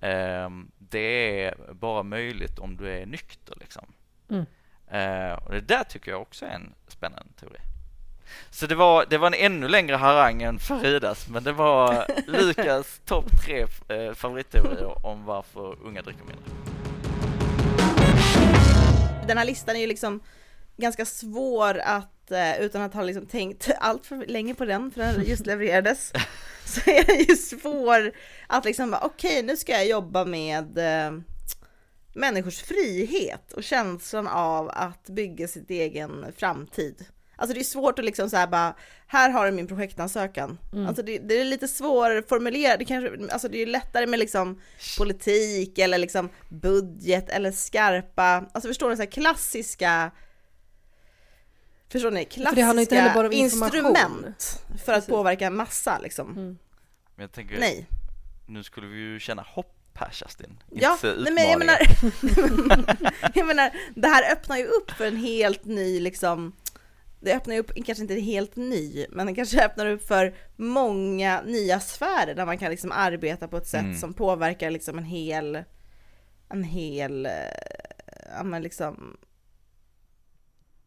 [0.00, 3.56] Eh, det är bara möjligt om du är nykter.
[3.61, 3.92] Liksom.
[4.28, 4.46] Mm.
[4.90, 7.61] Eh, och det där tycker jag också är en spännande teori.
[8.50, 13.00] Så det var, det var en ännu längre harang än Faridas, men det var Lukas
[13.04, 16.79] topp tre eh, favoritteorier om varför unga dricker mindre.
[19.30, 20.22] Den här listan är ju liksom
[20.76, 25.00] ganska svår att, eh, utan att ha liksom tänkt allt för länge på den, för
[25.00, 26.12] den just levererades,
[26.64, 28.12] så är det ju svår
[28.46, 31.12] att liksom, bara, okej nu ska jag jobba med eh,
[32.14, 37.04] människors frihet och känslan av att bygga sitt egen framtid.
[37.40, 38.74] Alltså det är svårt att liksom så här bara,
[39.07, 40.59] här har du min projektansökan.
[40.72, 40.87] Mm.
[40.87, 44.61] Alltså det, det är lite svårformulerat, det kanske, alltså det är lättare med liksom
[44.98, 50.11] politik eller liksom budget eller skarpa, alltså förstår ni så här klassiska
[51.88, 52.26] Förstår ni?
[52.31, 53.87] För det handlar inte heller bara Klassiska information.
[53.87, 56.31] instrument för att påverka en massa liksom.
[56.31, 56.59] Mm.
[57.16, 57.87] Men jag tänker, Nej.
[58.46, 60.62] nu skulle vi ju känna hopp här Kerstin.
[60.70, 61.79] Ja, Inte nej, men jag menar,
[63.35, 66.53] jag menar, det här öppnar ju upp för en helt ny liksom
[67.20, 71.42] det öppnar ju upp, kanske inte helt ny, men det kanske öppnar upp för många
[71.42, 73.96] nya sfärer där man kan liksom arbeta på ett sätt Mm.
[73.98, 75.62] som påverkar liksom en hel,
[76.48, 77.33] en hel, eh,
[78.37, 79.16] ja men liksom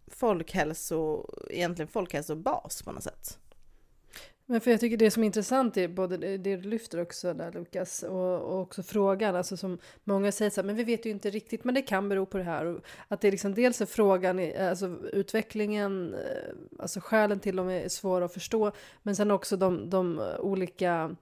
[0.07, 3.39] folkhälso, egentligen folkhälsobas på något sätt.
[4.45, 7.51] Men för jag tycker det som är intressant är både det du lyfter också där
[7.51, 11.09] Lukas och, och också frågan, alltså som många säger så här, men vi vet ju
[11.09, 12.65] inte riktigt, men det kan bero på det här.
[12.65, 17.69] Och att det är liksom dels är frågan, alltså utvecklingen, eh, alltså skälen till dem
[17.69, 18.71] är svåra att förstå,
[19.03, 21.15] men sen också de, de olika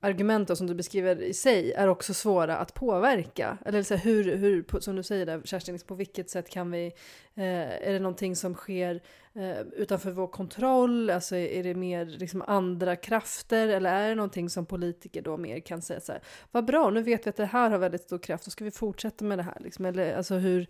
[0.00, 3.58] argumenten som du beskriver i sig är också svåra att påverka.
[3.66, 6.70] Eller så här, hur, hur, som du säger där Kerstin, liksom på vilket sätt kan
[6.70, 6.86] vi,
[7.34, 7.44] eh,
[7.88, 9.00] är det någonting som sker
[9.34, 11.10] eh, utanför vår kontroll?
[11.10, 15.60] Alltså är det mer liksom andra krafter eller är det någonting som politiker då mer
[15.60, 18.18] kan säga så här, vad bra, nu vet vi att det här har väldigt stor
[18.18, 19.84] kraft, då ska vi fortsätta med det här liksom.
[19.84, 20.60] Eller alltså hur...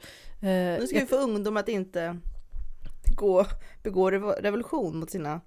[0.42, 0.48] Eh,
[0.80, 2.16] Nu ska vi få ungdomar att inte
[3.16, 3.46] gå,
[3.82, 5.40] begå revo- revolution mot sina,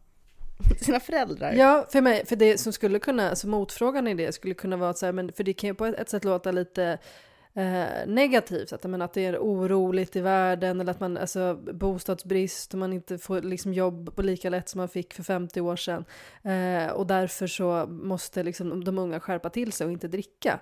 [0.81, 1.53] sina föräldrar.
[1.53, 4.89] Ja, för mig, för det som skulle kunna, alltså motfrågan i det skulle kunna vara
[4.89, 6.97] att så här, men för det kan ju på ett, sätt låta lite
[7.53, 12.73] eh, negativt, att, men, att det är oroligt i världen eller att man, alltså bostadsbrist
[12.73, 15.75] och man inte får liksom jobb på lika lätt som man fick för 50 år
[15.75, 16.05] sedan.
[16.43, 20.59] Eh, och därför så måste liksom de unga skärpa till sig och inte dricka.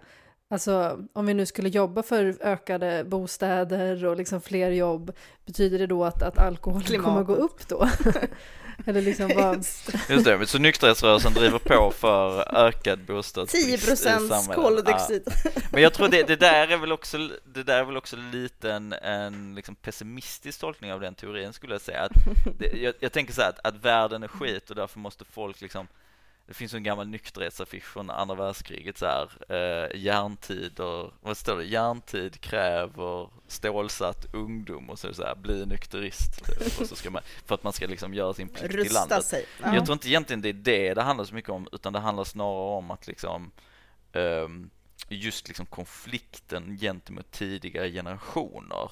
[0.51, 5.11] Alltså om vi nu skulle jobba för ökade bostäder och liksom fler jobb,
[5.45, 7.05] betyder det då att, att alkoholen Klimatet.
[7.05, 7.87] kommer gå upp då?
[8.85, 9.65] Eller liksom vad...
[10.09, 15.23] Just det, så nykterhetsrörelsen driver på för ökad bostadsbrist 10 procents koldioxid.
[15.25, 15.61] Ja.
[15.71, 17.17] Men jag tror det, det, där är väl också,
[17.53, 21.73] det där är väl också lite en, en liksom pessimistisk tolkning av den teorin skulle
[21.73, 22.01] jag säga.
[22.01, 22.11] Att
[22.59, 25.61] det, jag, jag, tänker så här att, att världen är skit och därför måste folk
[25.61, 25.87] liksom
[26.47, 31.63] det finns en gammal nykterhetsaffisch från andra världskriget så här, eh, järntider, vad står det,
[31.63, 36.79] järntid kräver stålsatt ungdom och så, så här, bli nykterist typ.
[36.81, 39.25] och så ska man, för att man ska liksom göra sin plikt Rusta i landet.
[39.25, 39.45] sig.
[39.63, 39.85] Jag Ja.
[39.85, 42.77] tror inte egentligen det är det det handlar så mycket om, utan det handlar snarare
[42.77, 43.51] om att liksom
[44.13, 44.69] ehm,
[45.09, 48.91] just liksom konflikten gentemot tidigare generationer,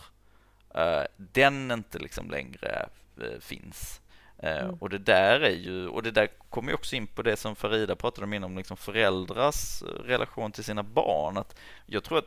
[0.76, 2.90] eh, den inte liksom längre
[3.22, 4.02] eh, finns.
[4.44, 4.76] Eh, Mm.
[4.76, 7.56] Och det där är ju, och det där kommer ju också in på det som
[7.56, 11.38] Farida pratade om innan, om liksom föräldrars relation till sina barn.
[11.38, 12.26] Att jag tror att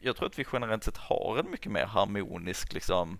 [0.00, 3.18] jag tror att vi generellt sett har en mycket mer harmonisk liksom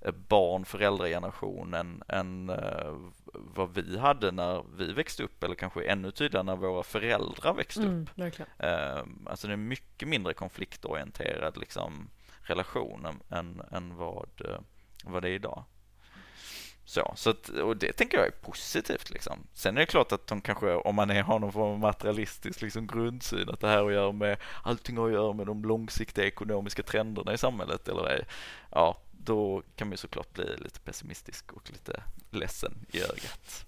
[0.00, 2.96] eh, barn-föräldrageneration än, än eh,
[3.34, 7.80] vad vi hade när vi växte upp eller kanske ännu tydligare när våra föräldrar växte
[7.80, 7.86] upp.
[7.86, 8.50] Mm, verkligen.
[8.58, 12.10] Eh, Alltså det är mycket mindre konfliktorienterad liksom
[12.42, 14.58] relation än, än, än vad, eh,
[15.04, 15.64] vad det är idag.
[16.86, 19.38] Så, så att, och det tänker jag är positivt liksom.
[19.52, 22.62] Sen är det klart att de kanske, om man är, har någon form av materialistisk
[22.62, 25.64] liksom grundsyn, att det här har att göra med, allting har att göra med de
[25.64, 28.24] långsiktiga ekonomiska trenderna i samhället eller ej,
[28.70, 33.64] ja, då kan man ju såklart bli lite pessimistisk och lite ledsen i ögat.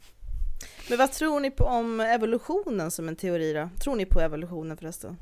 [0.89, 3.69] Men vad tror ni på om evolutionen som en teori då?
[3.81, 5.17] Tror ni på evolutionen förresten?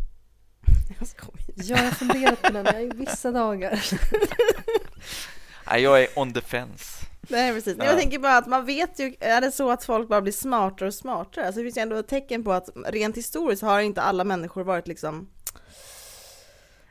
[0.99, 1.55] Jag skojar.
[1.57, 3.85] Ja, jag har funderat på den i vissa dagar.
[5.71, 7.07] Nej, jag är on the fence.
[7.29, 7.85] Nej precis, Ja.
[7.85, 10.89] jag tänker bara att man vet ju, är det så att folk bara blir smartare
[10.89, 11.47] och smartare?
[11.47, 14.89] Alltså det finns ju ändå tecken på att rent historiskt har inte alla människor varit
[14.89, 15.29] liksom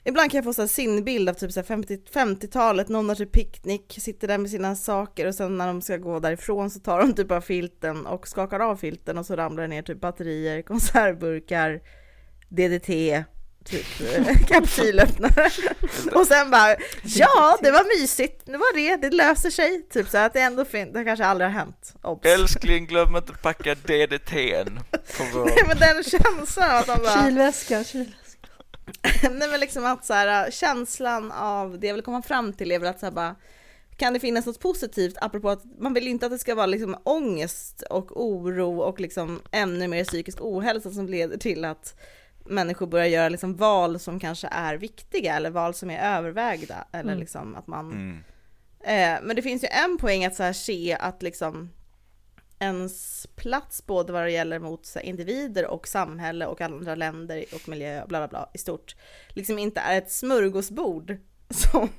[0.05, 3.15] Ibland kan jag få så här sinnbild av typ så här 50 50-talet, någon har
[3.15, 6.79] typ picknick, sitter där med sina saker och sen när de ska gå därifrån så
[6.79, 10.01] tar de typ av filten och skakar av filten och så ramlar det ner typ
[10.01, 11.81] batterier, konservburkar,
[12.49, 12.89] DDT,
[13.63, 15.49] typ eh, kapsylöppnare.
[16.11, 19.87] Och sen bara, ja det var mysigt, det var det, det löser sig.
[19.89, 21.93] Typ så att det ändå finns, det kanske aldrig har hänt.
[22.01, 22.25] Obs.
[22.25, 24.79] Älskling, glöm inte packa DDT'n.
[25.45, 28.11] Nej men den känslan att de bara, Kylväskan, kyl.
[29.31, 32.79] nej men liksom att så här, känslan av det jag vill komma fram till är
[32.79, 33.35] väl att så här bara,
[33.97, 36.95] kan det finnas något positivt apropå att man vill inte att det ska vara liksom
[37.03, 41.95] ångest och oro och liksom ännu mer psykisk ohälsa som leder till att
[42.45, 47.11] människor börjar göra liksom val som kanske är viktiga eller val som är övervägda eller
[47.11, 47.19] Mm.
[47.19, 48.23] liksom att man Mm.
[48.85, 51.69] Eh, men det finns ju en poäng att så här se att liksom
[52.59, 57.45] ens plats både vad det gäller mot så här, individer och samhälle och andra länder
[57.53, 58.95] och miljö och bla bla bla i stort
[59.29, 61.17] liksom inte är ett smörgåsbord
[61.49, 61.89] som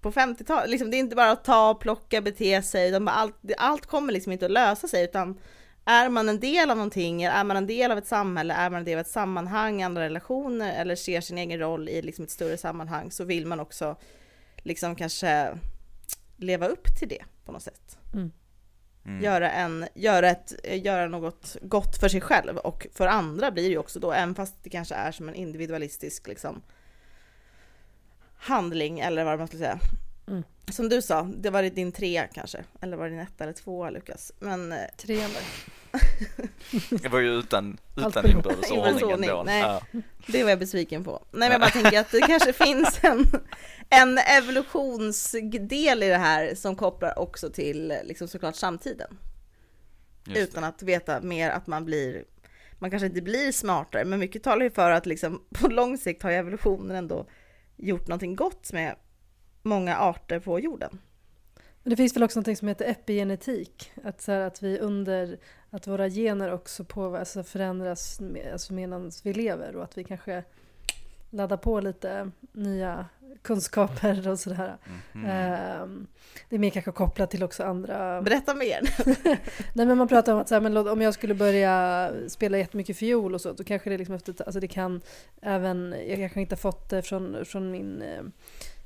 [0.00, 3.36] på 50-talet, liksom, det är inte bara att ta, plocka, bete sig, utan bara allt,
[3.58, 5.40] allt kommer liksom inte att lösa sig utan
[5.84, 8.78] är man en del av någonting, är man en del av ett samhälle, är man
[8.78, 12.30] en del av ett sammanhang, andra relationer eller ser sin egen roll i liksom ett
[12.30, 13.96] större sammanhang så vill man också
[14.56, 15.58] liksom kanske
[16.36, 17.98] leva upp till det på något sätt.
[18.14, 18.32] Mm.
[19.06, 19.24] Mm.
[19.24, 23.70] Göra, en, göra, ett, göra något gott för sig själv och för andra blir det
[23.70, 26.62] ju också då, även fast det kanske är som en individualistisk liksom,
[28.36, 29.78] handling eller vad man ska säga.
[30.28, 30.42] Mm.
[30.72, 33.90] Som du sa, det var din trea kanske, eller var det din etta eller tvåa
[33.90, 34.32] Lukas?
[34.38, 35.42] Men eh, Trean där.
[37.02, 39.42] Det var ju utan, utan inbördes ordning ändå.
[39.46, 39.60] nej.
[39.60, 39.82] Ja.
[40.26, 41.12] det var jag besviken på.
[41.30, 43.26] Nej men jag bara tänker att det kanske finns en,
[43.90, 49.18] en evolutionsdel i det här som kopplar också till liksom såklart samtiden.
[50.26, 50.42] Just det.
[50.42, 52.24] utan att veta mer att man blir,
[52.78, 56.22] man kanske inte blir smartare, men mycket talar ju för att liksom på lång sikt
[56.22, 57.26] har evolutionen ändå
[57.76, 58.96] gjort någonting gott med
[59.64, 60.98] många arter på jorden.
[61.82, 63.90] Men det finns väl också något som heter epigenetik.
[64.04, 65.38] Att, så här, att vi under,
[65.70, 70.04] att våra gener också på, alltså förändras med, alltså medan vi lever och att vi
[70.04, 70.44] kanske
[71.30, 73.06] laddar på lite nya
[73.42, 74.76] kunskaper och sådär.
[75.12, 75.26] Mhm.
[75.26, 76.06] Ehm,
[76.48, 78.22] det är mer kanske kopplat till också andra...
[78.22, 78.80] Berätta mer.
[79.74, 82.96] Nej men man pratar om att så här, men om jag skulle börja spela jättemycket
[82.96, 85.00] fiol och så, då kanske det liksom efter, alltså det kan
[85.42, 88.22] även, jag kanske inte har fått det från, från min eh,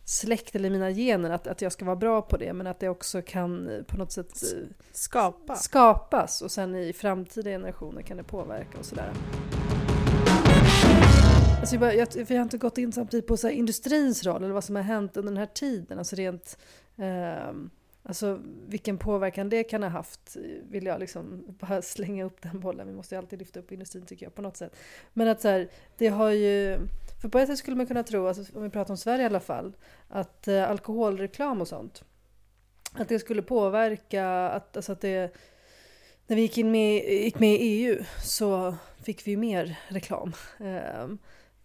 [0.09, 2.89] släkt eller mina gener att, att jag ska vara bra på det, men att det
[2.89, 5.57] också kan eh, på något sätt eh, Skapa.
[5.57, 9.13] skapas och sen i framtida generationer kan det påverka och sådär.
[11.61, 14.55] Alltså jag, bara, jag, vi har inte gått in samtidigt på så industrins roll eller
[14.55, 15.99] vad som har hänt under den här tiden.
[15.99, 16.59] Alltså rent,
[16.97, 17.71] ehm,
[18.03, 22.87] alltså vilken påverkan det kan ha haft vill jag liksom bara slänga upp den bollen.
[22.87, 24.77] Vi måste ju alltid lyfta upp industrin tycker jag på något sätt.
[25.13, 26.79] Men att så här, det har ju,
[27.21, 29.27] för på ett sätt skulle man kunna tro, alltså, om vi pratar om Sverige i
[29.27, 29.77] alla fall,
[30.09, 32.05] att eh, alkoholreklam och sånt,
[32.93, 35.33] att det skulle påverka, att, alltså att det
[36.27, 40.33] när vi gick, in med, gick med i EU så fick vi ju mer reklam.
[40.61, 41.09] Eh,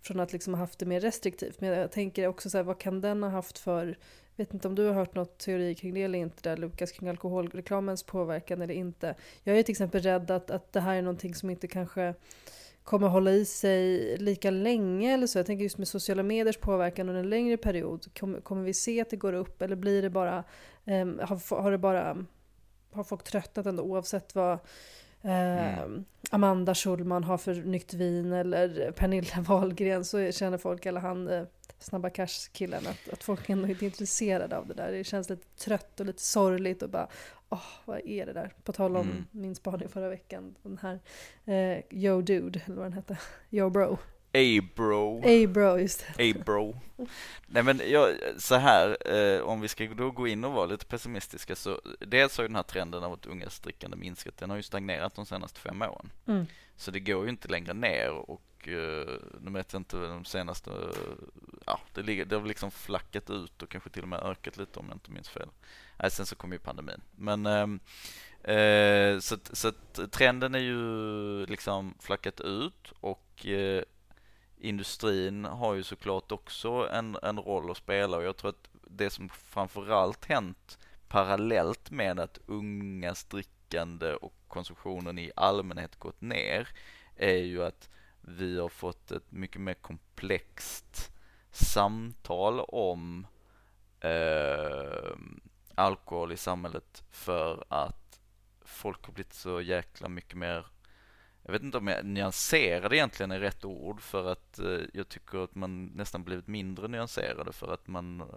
[0.01, 1.61] från att liksom ha haft det mer restriktivt.
[1.61, 3.97] Men jag tänker också så här, vad kan den ha haft för
[4.35, 7.09] vet inte om du har hört något teori kring det eller inte där Lukas kring
[7.09, 9.15] alkoholreklamens påverkan eller inte.
[9.43, 12.13] Jag är till exempel rädd att, att det här är någonting som inte kanske
[12.83, 15.39] kommer hålla i sig lika länge eller så.
[15.39, 18.17] Jag tänker just med sociala mediers påverkan under en längre period.
[18.19, 20.43] Kommer, kommer vi se att det går upp eller blir det bara,
[20.85, 22.25] um, har, har det bara,
[22.91, 24.59] har folk tröttnat ändå oavsett vad
[25.25, 26.05] Uh, mm.
[26.31, 31.43] Amanda Schulman har för nytt vin eller Pernilla Wahlgren så känner folk, eller han uh,
[31.83, 34.91] Snabba Cash-killen, att, att folk ändå inte är intresserade av det där.
[34.91, 37.07] Det känns lite trött och lite sorgligt och bara
[37.49, 38.53] åh, oh, vad är det där?
[38.63, 39.25] På tal om mm.
[39.31, 40.99] min spaning förra veckan, den här
[41.47, 43.17] uh, Yo Dude, eller vad den hette,
[43.49, 43.97] Yo Bro.
[44.33, 45.17] A-bro.
[45.17, 46.31] A-bro, just det.
[46.31, 46.75] A-bro.
[47.47, 50.85] Nej men jag, så här, eh, om vi ska då gå in och vara lite
[50.85, 54.57] pessimistiska så dels har ju den här trenden av att ungas drickande minskat, den har
[54.57, 56.09] ju stagnerat de senaste fem åren.
[56.25, 56.45] Mm.
[56.75, 59.07] Så det går ju inte längre ner och eh,
[59.41, 60.71] nu vet jag inte de senaste,
[61.65, 64.79] ja det, ligger, det har liksom flackat ut och kanske till och med ökat lite
[64.79, 65.49] om jag inte minns fel.
[65.97, 67.01] Nej, sen så kom ju pandemin.
[67.11, 67.79] Men ehm,
[68.43, 69.71] eh, så, så
[70.11, 73.83] trenden är ju liksom flackat ut och eh,
[74.63, 79.09] industrin har ju såklart också en, en roll att spela och jag tror att det
[79.09, 86.67] som framförallt hänt parallellt med att ungas drickande och konsumtionen i allmänhet gått ner
[87.15, 87.89] är ju att
[88.21, 91.11] vi har fått ett mycket mer komplext
[91.51, 93.27] samtal om
[93.99, 95.17] eh,
[95.75, 98.19] alkohol i samhället för att
[98.61, 100.65] folk har blivit så jäkla mycket mer
[101.45, 105.43] jag vet inte om jag nyanserade egentligen är rätt ord för att eh, jag tycker
[105.43, 108.27] att man nästan blivit mindre nyanserade för att man eh,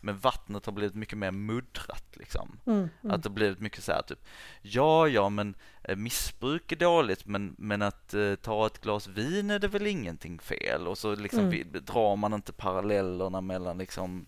[0.00, 2.58] men vattnet har blivit mycket mer muddrat liksom.
[2.66, 3.14] Mm, mm.
[3.14, 4.24] Att det blivit mycket så här typ
[4.62, 5.54] ja, ja, men
[5.84, 9.86] eh, missbruk är dåligt men, men att eh, ta ett glas vin är det väl
[9.86, 11.72] ingenting fel och så liksom mm.
[11.72, 14.26] drar man inte parallellerna mellan liksom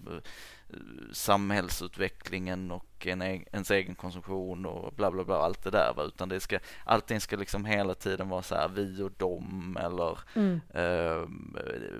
[1.12, 6.02] samhällsutvecklingen och en, ens egen konsumtion och bla bla bla allt det där va?
[6.02, 10.18] utan det ska allting ska liksom hela tiden vara så här vi och dem eller
[10.34, 10.60] mm.
[10.74, 11.28] eh,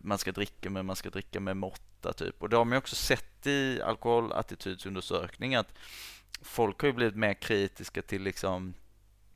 [0.02, 2.78] man ska dricka men man ska dricka med måtta typ och det har man ju
[2.78, 5.74] också sett i alkoholattitudsundersökning att
[6.42, 8.74] folk har ju blivit mer kritiska till liksom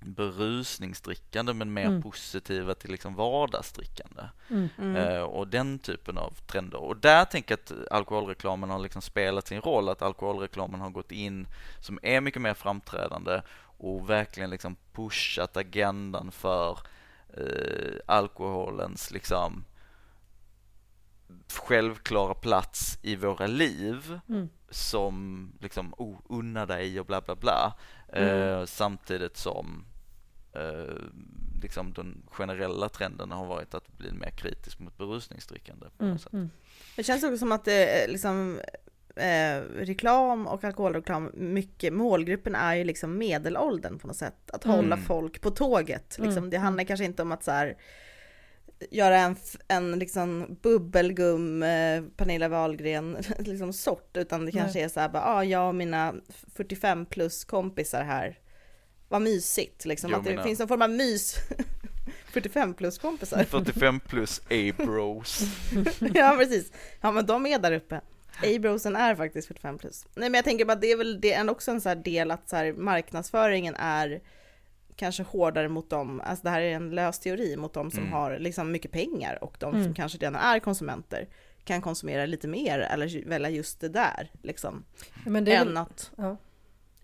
[0.04, 2.02] berusningsdrickande men mer mm.
[2.02, 4.22] positiva till liksom vardagsdrickande.
[4.50, 4.68] Mm.
[4.78, 4.96] Mm.
[4.96, 6.78] Eh, och den typen av trender.
[6.78, 11.12] Och där tänker jag att alkoholreklamen har liksom spelat sin roll, att alkoholreklamen har gått
[11.12, 11.46] in
[11.80, 13.42] som är mycket mer framträdande
[13.78, 16.78] och verkligen liksom pushat agendan för
[17.36, 19.64] eh, alkoholens liksom
[21.52, 24.48] självklara plats i våra liv mm.
[24.70, 27.74] som liksom oh, unna dig och bla bla bla
[28.12, 28.28] mm.
[28.28, 29.84] eh, samtidigt som
[31.62, 35.86] liksom den generella trenden har varit att bli mer kritisk mot berusningsdrickande.
[35.98, 36.50] På mm, mm.
[36.96, 38.60] Det känns också som att det liksom
[39.16, 44.50] eh, reklam och alkoholreklam, mycket, målgruppen är ju liksom medelåldern på något sätt.
[44.50, 44.76] Att mm.
[44.76, 46.18] hålla folk på tåget.
[46.18, 46.38] Liksom.
[46.38, 46.50] Mm.
[46.50, 47.76] Det handlar kanske inte om att så här,
[48.90, 49.36] göra en,
[49.68, 54.84] en liksom bubbelgum eh, Pernilla Wahlgren liksom sort, utan det kanske Nej.
[54.84, 56.14] är så här, bara, ah, jag och mina
[56.54, 58.38] 45 plus kompisar här
[59.14, 60.42] vad mysigt liksom, jo, att det mina...
[60.42, 61.36] finns en form av mys
[62.26, 65.42] 45 plus kompisar 45 plus A-bros
[66.14, 68.00] Ja precis, ja men de är där uppe
[68.42, 71.50] A-brosen är faktiskt 45 plus Nej men jag tänker bara det är väl det är
[71.50, 74.20] också en sån här del att så här, marknadsföringen är
[74.96, 78.12] kanske hårdare mot dem, alltså det här är en lös teori mot dem som mm.
[78.12, 79.84] har liksom mycket pengar och de mm.
[79.84, 81.28] som kanske redan är konsumenter
[81.64, 84.84] kan konsumera lite mer eller välja just det där liksom.
[85.26, 85.76] Men det är än väl...
[85.76, 86.36] att ja.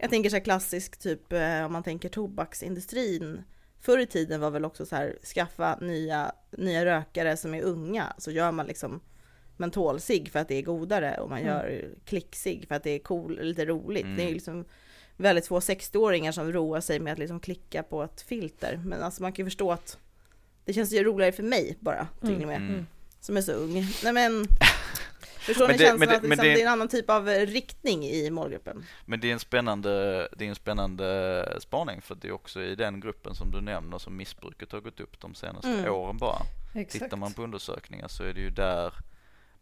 [0.00, 3.42] Jag tänker så här klassisk typ eh, om man tänker tobaksindustrin.
[3.80, 8.12] Förr i tiden var väl också så här skaffa nya, nya rökare som är unga.
[8.18, 9.00] Så gör man liksom
[9.56, 11.48] mentolsig för att det är godare och man mm.
[11.48, 14.04] gör klicksig för att det är cool, lite roligt.
[14.04, 14.16] Mm.
[14.16, 14.64] Det är liksom
[15.16, 18.80] väldigt få 60-åringar som roar sig med att liksom klicka på ett filter.
[18.84, 19.98] Men alltså man kan ju förstå att
[20.64, 22.56] det känns ju roligare för mig bara, till och med.
[22.56, 22.86] Mm.
[23.20, 23.86] Som är så ung.
[24.04, 24.46] Nej men
[25.54, 28.30] Förstår ni känslan det, att liksom, det, det, är en annan typ av riktning i
[28.30, 28.84] målgruppen?
[29.04, 29.90] Men det är en spännande,
[30.36, 33.98] det är en spännande spaning för det är också i den gruppen som du nämner
[33.98, 35.92] som missbruket har gått upp de senaste mm.
[35.92, 36.42] åren bara.
[36.74, 37.04] Exakt.
[37.04, 38.94] Tittar man på undersökningar så är det ju där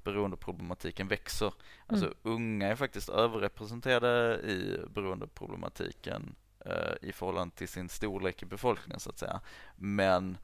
[0.04, 1.52] beroendeproblematiken växer.
[1.86, 2.18] Alltså mm.
[2.22, 6.34] unga är faktiskt överrepresenterade i beroendeproblematiken
[6.66, 9.40] eh, i förhållande till sin storlek i befolkningen så att säga.
[9.76, 10.38] Men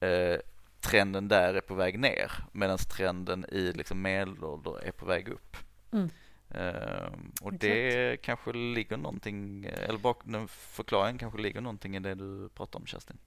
[0.00, 0.38] eh,
[0.80, 5.56] trenden där är på väg ner medan trenden i liksom medelålder är på väg upp.
[5.92, 6.10] Mm.
[6.54, 12.48] Ehm, och det kanske ligger någonting, eller bakom förklaringen kanske ligger någonting i det du
[12.48, 13.18] pratar om Kerstin.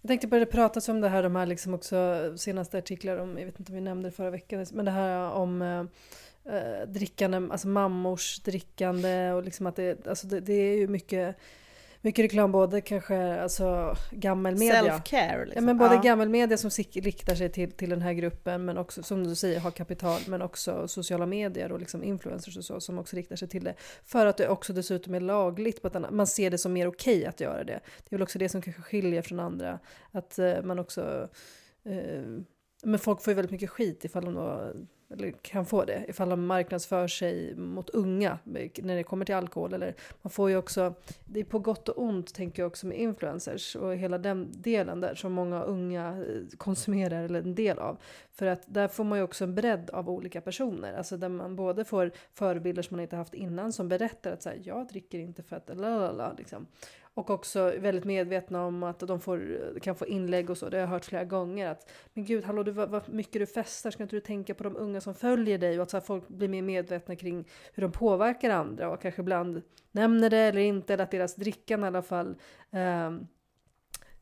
[0.00, 3.46] Jag tänkte börja prata om det här, de här liksom också senaste artiklar om, jag
[3.46, 5.84] vet inte om vi nämnde det förra veckan, men det här om eh,
[6.54, 11.36] eh drickande, alltså mammors drickande och liksom att det, alltså det, det är ju mycket
[12.00, 14.82] mycket reklam, både kanske alltså, gammelmedia.
[14.82, 15.44] Self-care.
[15.44, 15.62] Liksom.
[15.62, 16.00] Ja, men både ja.
[16.00, 19.70] gammelmedia som riktar sig till, till den här gruppen, men också som du säger har
[19.70, 23.64] kapital, men också sociala medier och liksom influencers och så som också riktar sig till
[23.64, 23.74] det.
[24.04, 26.86] För att det också dessutom är lagligt på ett annat, man ser det som mer
[26.86, 27.80] okej okay att göra det.
[27.98, 29.78] Det är väl också det som kanske skiljer från andra,
[30.12, 31.28] att uh, man också
[31.88, 32.40] uh,
[32.82, 34.72] men folk får ju väldigt mycket skit ifall de då
[35.10, 39.72] eller kan få det, ifall de marknadsför sig mot unga när det kommer till alkohol.
[39.72, 40.94] Eller man får ju också,
[41.24, 45.00] det är på gott och ont tänker jag också med influencers och hela den delen
[45.00, 47.98] där som många unga eh, konsumerar eller en del av.
[48.38, 51.56] För att där får man ju också en bredd av olika personer, alltså där man
[51.56, 55.18] både får förebilder som man inte haft innan som berättar att så här, jag dricker
[55.18, 56.66] inte för att lalala, liksom.
[57.16, 60.68] Och också väldigt medvetna om att de får, kan få inlägg och så.
[60.68, 61.68] Det har jag hört flera gånger.
[61.68, 63.90] Att, men gud, hallå, du, vad, vad mycket du festar.
[63.90, 65.76] Ska inte du tänka på de unga som följer dig?
[65.76, 68.90] Och att så folk blir mer medvetna kring hur de påverkar andra.
[68.90, 69.62] Och kanske ibland
[69.92, 70.94] nämner det eller inte.
[70.94, 72.36] Eller att deras drickan i alla fall
[72.70, 73.10] eh,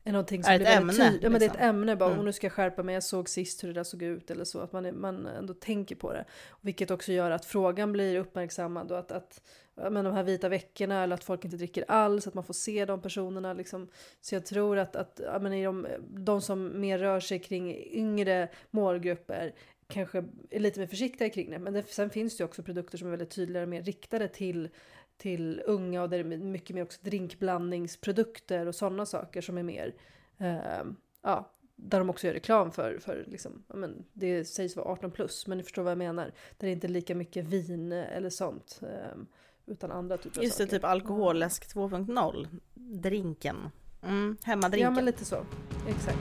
[0.05, 0.93] är någonting som är ett ämne.
[0.93, 1.19] Liksom.
[1.23, 1.69] Ja, men det är ett liksom.
[1.69, 1.97] ämne.
[1.97, 2.25] Bara, mm.
[2.25, 2.95] nu ska jag skärpa mig.
[2.95, 4.31] Jag såg sist hur det där såg ut.
[4.31, 4.61] Eller så.
[4.61, 6.25] Att man, är, man ändå tänker på det.
[6.61, 8.93] Vilket också gör att frågan blir uppmärksammad.
[8.93, 9.41] Och att, att
[9.75, 12.85] men de här vita veckorna eller att folk inte dricker alls, att man får se
[12.85, 13.53] de personerna.
[13.53, 13.89] Liksom.
[14.21, 18.49] Så jag tror att, att ja, men de, de som mer rör sig kring yngre
[18.71, 19.55] målgrupper
[19.89, 21.59] kanske är lite mer försiktiga kring det.
[21.59, 24.29] Men det, sen finns det ju också produkter som är väldigt tydligare och mer riktade
[24.29, 24.69] till,
[25.17, 29.63] till unga och där det är mycket mer också drinkblandningsprodukter och sådana saker som är
[29.63, 29.95] mer
[30.39, 30.85] eh,
[31.23, 35.11] ja, där de också gör reklam för, för liksom, ja, men det sägs vara 18
[35.11, 36.25] plus, men ni förstår vad jag menar.
[36.57, 38.81] Där det inte är lika mycket vin eller sånt.
[38.83, 39.19] Eh,
[39.67, 40.71] utan andra typer Just av saker.
[40.71, 42.47] det, typ alkoholläsk 2.0.
[42.75, 43.57] Drinken.
[44.03, 44.85] Mm, hemmadrinken.
[44.85, 45.47] Ja, men lite så.
[45.89, 46.19] Exakt.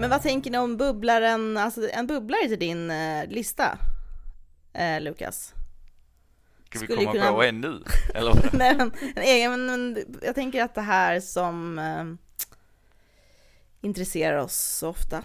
[0.00, 3.78] Men vad tänker ni om bubblaren, alltså en bubblare till din eh, lista?
[4.72, 5.54] Eh, Lukas?
[6.76, 7.32] Ska vi komma kunna...
[7.32, 7.82] på en nu?
[8.14, 8.50] Eller?
[8.52, 12.04] Nej, men, en egen, men, jag tänker att det här som eh,
[13.80, 15.22] intresserar oss så ofta.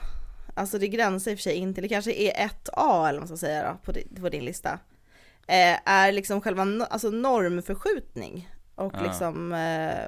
[0.53, 3.19] Alltså det gränsar i och för sig in till, det kanske är ett A eller
[3.19, 4.79] vad man ska säga då, på, din, på din lista
[5.47, 9.03] eh, är liksom själva no alltså normförskjutning och ja.
[9.03, 10.05] liksom eh,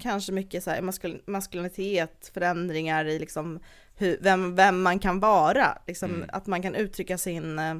[0.00, 3.60] kanske mycket så här maskul maskulinitet, förändringar i liksom
[3.96, 6.30] hur, vem, vem man kan vara, liksom mm.
[6.32, 7.74] att man kan uttrycka sin eh,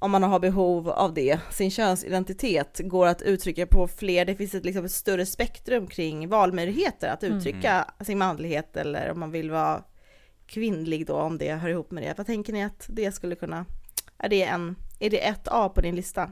[0.00, 4.54] om man har behov av det, sin könsidentitet går att uttrycka på fler, det finns
[4.54, 8.06] ett, liksom ett större spektrum kring valmöjligheter att uttrycka mm.
[8.06, 9.82] sin manlighet eller om man vill vara
[10.46, 12.14] kvinnlig då, om det hör ihop med det.
[12.16, 13.66] Vad tänker ni att det skulle kunna,
[14.18, 16.30] är det en är det ett A på din lista?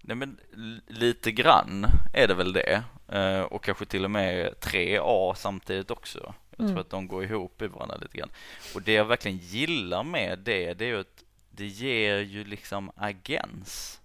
[0.00, 0.40] Nej men
[0.86, 2.82] lite grann är det väl det.
[3.08, 6.34] Eh, och kanske till och med tre A samtidigt också.
[6.50, 6.80] Jag tror mm.
[6.80, 8.30] att de går ihop i varandra lite grann.
[8.74, 11.21] Och det jag verkligen gillar med det, det är ju att
[11.54, 14.00] det ger ju liksom agens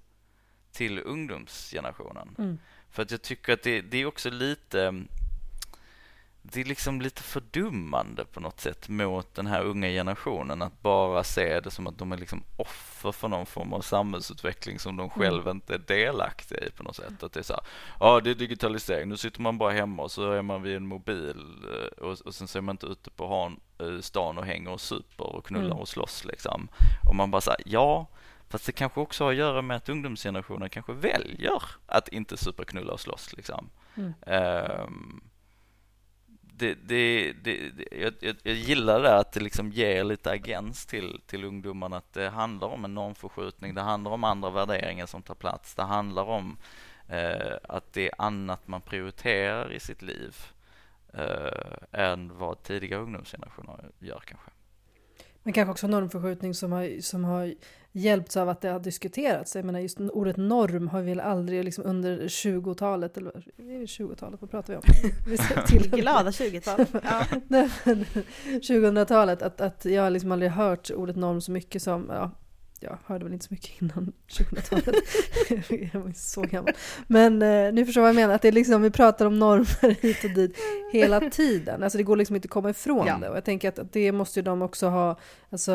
[0.71, 2.35] till ungdomsgenerationen.
[2.37, 2.59] Mm.
[2.89, 5.05] För att jag tycker att det, det är också lite
[6.51, 11.23] det är liksom lite fördummande på något sätt mot den här unga generationen att bara
[11.23, 15.03] se det som att de är liksom offer för någon form av samhällsutveckling som de
[15.03, 15.09] mm.
[15.09, 17.23] själva inte är delaktiga i på något sätt.
[17.23, 17.63] Att det är så här,
[17.99, 20.87] ja det är digitalisering, nu sitter man bara hemma och så är man vid en
[20.87, 21.43] mobil
[21.73, 24.71] eh, och, och sen så är man inte ute på han, eh, stan och hänger
[24.71, 25.77] och super och knullar mm.
[25.77, 26.67] och slåss liksom.
[27.09, 28.07] Och man bara säger ja,
[28.49, 32.93] Fast det kanske också har att göra med att ungdomsgenerationen kanske väljer att inte superknulla
[32.93, 33.69] och slåss liksom.
[33.95, 34.13] Mm.
[34.25, 35.21] Um,
[36.57, 41.21] det, det, det, jag, jag, jag gillar det att det liksom ger lite agens till,
[41.25, 45.35] till ungdomarna att det handlar om en normförskjutning, det handlar om andra värderingar som tar
[45.35, 46.57] plats, det handlar om
[47.07, 50.35] eh, att det är annat man prioriterar i sitt liv
[51.13, 54.51] eh, än vad tidiga ungdomsgenerationer gör kanske.
[55.47, 57.53] Men kanske också normförskjutning som har, som har
[57.91, 59.55] hjälpts av att det har diskuterats.
[59.55, 63.85] Jag menar just ordet norm har vi väl aldrig liksom under 20-talet, eller är det
[63.85, 64.83] 20-talet, vad pratar vi om?
[65.27, 65.37] Vi
[65.67, 66.89] till Glada 20-talet.
[67.03, 67.23] Ja.
[68.45, 72.31] 2000-talet, att, att jag liksom aldrig hört ordet norm så mycket som, ja,
[72.83, 75.03] jag hörde väl inte så mycket innan 2000-talet.
[75.93, 76.73] jag var så gammal.
[77.07, 80.01] Men eh, ni förstår vad jag menar, att det är liksom, vi pratar om normer
[80.01, 80.57] hit och dit
[80.91, 81.83] hela tiden.
[81.83, 83.17] Alltså det går liksom inte att komma ifrån ja.
[83.21, 83.29] det.
[83.29, 85.19] Och jag tänker att, att det måste ju de också ha,
[85.49, 85.71] alltså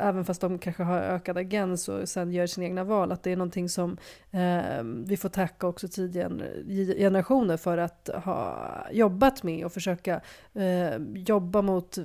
[0.00, 3.32] även fast de kanske har ökad agens och sen gör sina egna val, att det
[3.32, 3.96] är någonting som
[4.30, 10.20] eh, vi får tacka också tidigare generationer för att ha jobbat med och försöka
[10.54, 11.98] eh, jobba mot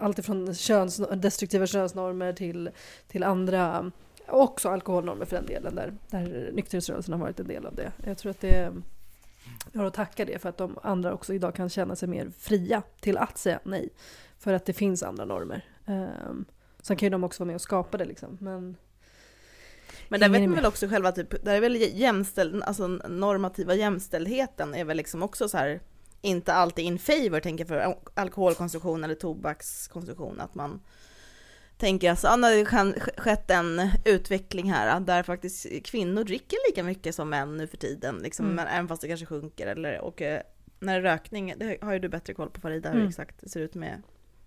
[0.00, 2.70] allt ifrån köns, destruktiva könsnormer till,
[3.08, 3.92] till andra andra
[4.26, 7.92] också alkoholnormer för den delen där, där nykterhetsrörelsen har varit en del av det.
[8.04, 8.72] Jag tror att det
[9.72, 12.30] jag har att tacka det för att de andra också idag kan känna sig mer
[12.38, 13.88] fria till att säga nej.
[14.38, 15.64] För att det finns andra normer.
[15.86, 16.44] Um,
[16.80, 18.38] sen kan ju de också vara med och skapa det liksom.
[18.40, 18.76] Men,
[20.08, 24.74] men där vet man väl också själva typ, där är väl jämställd, alltså normativa jämställdheten
[24.74, 25.80] är väl liksom också så här
[26.20, 30.80] inte alltid in favor tänker jag, för alkoholkonsumtion eller tobakskonsumtion att man
[31.78, 36.82] tänker alltså, ja, när det kan skett en utveckling här där faktiskt kvinnor dricker lika
[36.82, 38.56] mycket som män nu för tiden, liksom, Mm.
[38.56, 40.42] men även fast det kanske sjunker eller och eh,
[40.80, 43.08] när rökning, det har ju du bättre koll på Farida hur Mm.
[43.08, 44.02] exakt det ser ut med,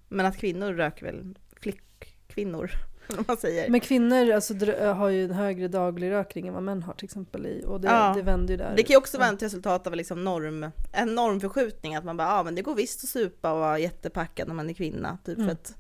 [0.10, 2.72] men att kvinnor röker väl, flickkvinnor,
[3.70, 4.54] men kvinnor alltså,
[4.94, 7.46] har ju en högre daglig rökning än vad män har till exempel.
[7.46, 8.14] I, och det, Ja.
[8.16, 8.74] det vänder ju där.
[8.78, 12.28] Det kan ju också vara ett resultat av liksom norm, en normförskjutning, att man bara,
[12.28, 15.18] ja ah, men det går visst att supa och vara jättepackad när man är kvinna,
[15.26, 15.48] typ Mm.
[15.48, 15.76] för att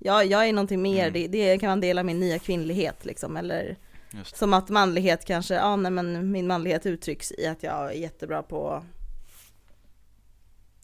[0.00, 1.12] ja, jag är någonting mer, Mm.
[1.12, 3.76] det, det kan vara en del av min nya kvinnlighet liksom, eller
[4.10, 4.38] Just det.
[4.38, 8.42] som att manlighet kanske, ja nej men min manlighet uttrycks i att jag är jättebra
[8.42, 8.84] på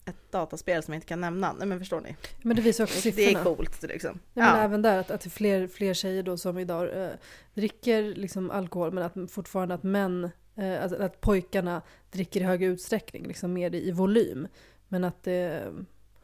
[0.05, 2.17] ett dataspel som jag inte kan nämna, nej men förstår ni?
[2.43, 3.41] Men det visar också Det siffrorna.
[3.41, 4.19] är coolt liksom.
[4.35, 4.63] Ja, men Ja.
[4.65, 7.11] även där att, att det är fler, fler tjejer då som idag eh,
[7.55, 12.67] dricker liksom alkohol men att fortfarande att män, eh, att, att pojkarna dricker i högre
[12.67, 14.49] utsträckning, liksom mer i, i volym.
[14.89, 15.73] Men att det,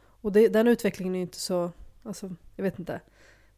[0.04, 1.72] och det, den utvecklingen är ju inte så,
[2.02, 3.00] alltså jag vet inte.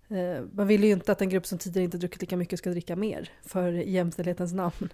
[0.09, 2.71] Eh, man vill ju inte att en grupp som tidigare inte druckit lika mycket ska
[2.71, 4.93] dricka mer för jämställdhetens namn.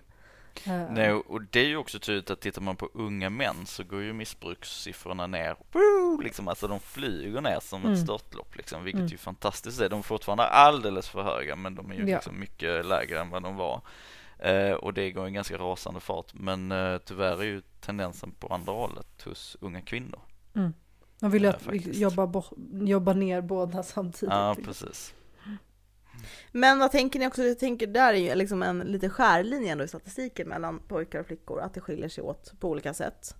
[0.66, 3.84] Eh, Nej, och det är ju också tydligt att tittar man på unga män så
[3.84, 5.56] går ju missbrukssiffrorna ner.
[5.72, 6.20] Woo!
[6.20, 7.92] Liksom, alltså de flyger ner som Mm.
[7.92, 9.12] ett störtlopp liksom, vilket Mm.
[9.12, 9.88] är fantastiskt är.
[9.88, 12.16] De är fortfarande alldeles för höga men de är ju Ja.
[12.16, 13.80] liksom mycket lägre än vad de var.
[14.38, 18.46] Eh, och det går i ganska rasande fart men eh, tyvärr är ju tendensen på
[18.54, 20.20] andra hållet hos unga kvinnor.
[21.22, 22.16] Man vill ju att faktiskt.
[22.16, 24.32] bo- jobbar ner båda samtidigt.
[24.34, 24.64] Ja, liksom.
[24.64, 25.14] precis.
[26.52, 29.84] Men vad tänker ni också, jag tänker där är ju liksom en lite skärlinje ändå
[29.84, 33.34] i statistiken mellan pojkar och flickor, att det skiljer sig åt på olika sätt.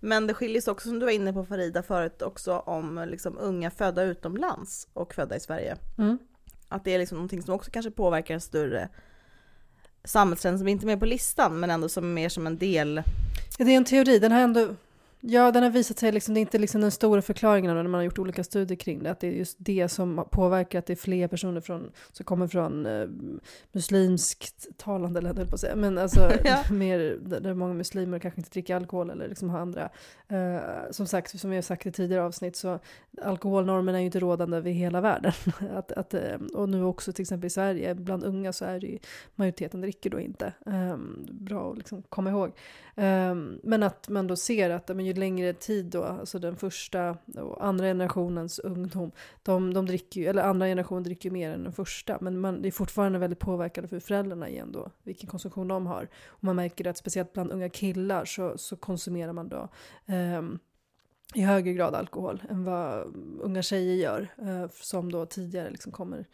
[0.00, 3.38] Men det skiljer sig också, som du var inne på Farida förut, också om liksom
[3.38, 5.76] unga födda utomlands och födda i Sverige.
[5.98, 6.18] Mm.
[6.68, 8.88] Att det är liksom någonting som också kanske påverkar en större
[10.04, 13.02] samhällstrend som inte är med på listan, men ändå som är mer som en del.
[13.58, 14.18] Ja, det är en teori.
[14.18, 14.74] Den har ändå
[15.20, 17.94] Ja, den har visat sig, liksom, det är inte liksom den stora förklaringen när man
[17.94, 20.92] har gjort olika studier kring det, att det är just det som påverkar att det
[20.92, 23.08] är fler personer från, som kommer från eh,
[23.72, 26.62] muslimskt talande länder, på att säga, men alltså Ja.
[26.70, 29.88] mer där många muslimer kanske inte dricker alkohol eller liksom har andra.
[30.28, 30.60] Eh,
[30.90, 32.78] som sagt, som jag har sagt i tidigare avsnitt, så
[33.22, 35.32] alkoholnormerna är ju inte rådande över hela världen.
[35.74, 38.86] att, att, eh, och nu också till exempel i Sverige, bland unga så är det
[38.86, 38.98] ju,
[39.34, 40.52] majoriteten dricker då inte.
[40.66, 40.96] Eh,
[41.30, 42.52] bra att liksom komma ihåg.
[43.00, 47.16] Ehm, men att man då ser att men ju längre tid då, alltså den första
[47.36, 51.64] och andra generationens ungdom, de, de dricker ju, eller andra generationen dricker ju mer än
[51.64, 55.68] den första, men man, det är fortfarande väldigt påverkande för föräldrarna igen då, vilken konsumtion
[55.68, 56.08] de har.
[56.26, 59.68] Och man märker att speciellt bland unga killar så, så konsumerar man då
[60.06, 60.58] ehm,
[61.34, 66.26] i högre grad alkohol än vad unga tjejer gör, eh, som då tidigare liksom kommer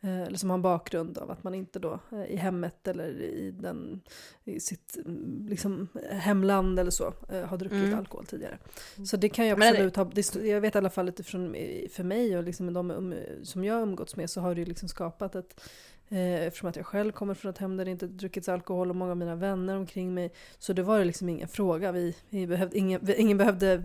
[0.00, 3.50] eller som har en bakgrund av att man inte då eh, i hemmet eller i,
[3.50, 4.00] den,
[4.44, 7.98] i sitt mm, liksom, hemland eller så eh, har druckit Mm.
[7.98, 8.58] alkohol tidigare.
[9.06, 12.04] Så det kan ju absolut ha, det, jag vet i alla fall utifrån eh, för
[12.04, 14.88] mig och liksom de um, som jag har umgåtts med så har det ju liksom
[14.88, 15.62] skapat ett Eh,
[16.10, 19.10] eftersom att jag själv kommer från ett hem där det inte druckits alkohol och många
[19.10, 20.32] av mina vänner omkring mig.
[20.58, 21.92] Så det var det liksom ingen fråga.
[21.92, 23.82] Vi, vi behövde, ingen, ingen behövde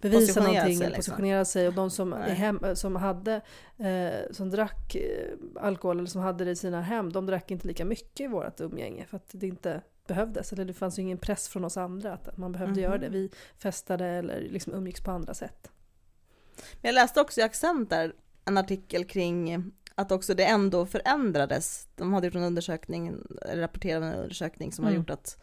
[0.00, 0.96] bevisa Positionera någonting, sig, liksom.
[0.96, 1.68] positionera sig.
[1.68, 3.40] Och de som, hem, som hade,
[3.76, 7.66] eh, som drack eh, alkohol eller som hade det i sina hem, de drack inte
[7.66, 9.06] lika mycket i vårt umgänge.
[9.06, 10.52] För att det inte behövdes.
[10.52, 12.82] Eller det fanns ju ingen press från oss andra att man behövde Mhm.
[12.82, 13.08] göra det.
[13.08, 15.70] Vi festade eller liksom umgicks på andra sätt.
[16.56, 18.12] Men jag läste också i Accent där
[18.44, 19.64] en artikel kring
[19.98, 21.88] att också det ändå förändrades.
[21.96, 23.14] De hade gjort en undersökning,
[23.48, 25.00] eller rapporterat en undersökning som har Mm.
[25.02, 25.36] gjort att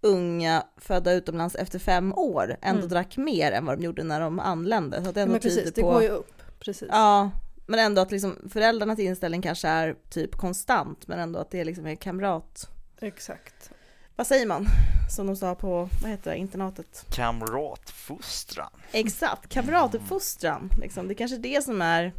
[0.00, 2.88] unga födda utomlands efter fem år ändå Mm.
[2.88, 5.02] drack mer än vad de gjorde när de anlände.
[5.02, 5.90] Så att det ändå men precis, tyder det på...
[5.90, 6.42] går ju upp.
[6.60, 6.88] Precis.
[6.90, 7.30] Ja,
[7.66, 11.86] men ändå att liksom föräldrarnas inställning kanske är typ konstant, men ändå att det liksom
[11.86, 12.68] är kamrat...
[13.00, 13.70] Exakt.
[14.16, 14.66] Vad säger man?
[15.10, 17.04] Som de sa på, vad heter det, internatet?
[17.14, 18.70] Kamratfostran.
[18.92, 20.70] Exakt, kamratuppfostran.
[20.80, 21.08] Liksom.
[21.08, 22.12] Det är kanske det som är,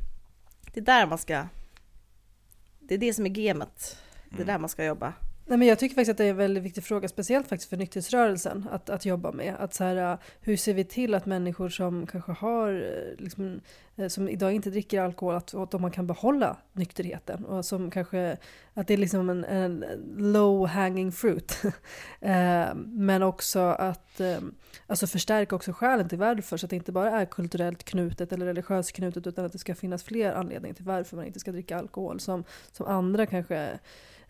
[0.73, 1.43] det är där man ska,
[2.91, 3.97] det är det som är gamet.
[4.29, 4.47] Det är Mm.
[4.47, 5.13] där man ska jobba.
[5.45, 7.77] Nej, men jag tycker faktiskt att det är en väldigt viktig fråga, speciellt faktiskt för
[7.77, 9.55] nykterhetsrörelsen att, att jobba med.
[9.59, 13.61] Att så här, äh, hur ser vi till att människor som kanske har, äh, liksom,
[13.95, 17.45] äh, som idag inte dricker alkohol, att, att man kan behålla nykterheten.
[17.45, 18.37] Och som kanske,
[18.73, 19.85] att det är liksom en, en
[20.17, 21.61] low hanging fruit.
[22.21, 24.55] Ehm, men också att ehm,
[24.87, 28.45] alltså förstärka också skälen till varför, så att det inte bara är kulturellt knutet eller
[28.45, 31.77] religiöst knutet, utan att det ska finnas fler anledningar till varför man inte ska dricka
[31.77, 32.19] alkohol.
[32.19, 33.79] Som, som andra kanske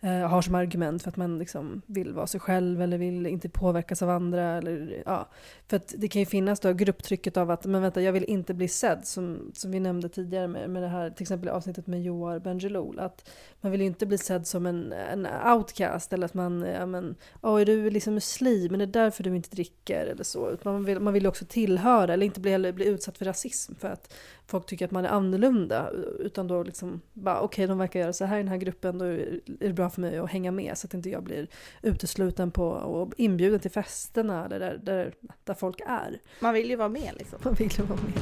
[0.04, 3.48] Eh, har som argument för att man liksom vill vara sig själv eller vill inte
[3.48, 4.42] påverkas av andra.
[4.42, 5.28] Eller, ja.
[5.68, 8.54] För att det kan ju finnas då grupptrycket av att men vänta, jag vill inte
[8.54, 12.02] bli sedd, som, som vi nämnde tidigare med, med det här till exempel avsnittet med
[12.02, 12.98] Joar Bendjelloul.
[12.98, 13.30] Att
[13.60, 17.16] man vill ju inte bli sedd som en, en outcast eller att man, ja men,
[17.42, 20.56] oh, är du liksom muslim, men det är därför du inte dricker eller så.
[20.62, 24.14] Man vill, man vill också tillhöra eller inte bli, bli utsatt för rasism för att
[24.52, 25.90] folk tycker att man är annorlunda.
[26.18, 28.98] Utan då liksom, bara okej okay, de verkar göra så här i den här gruppen,
[28.98, 31.46] då är det bra för mig att hänga med så att inte jag blir
[31.82, 36.20] utesluten på och inbjuden till festerna eller där, där, där folk är.
[36.40, 37.38] Man vill ju vara med liksom.
[37.42, 38.12] Man vill ju vara med.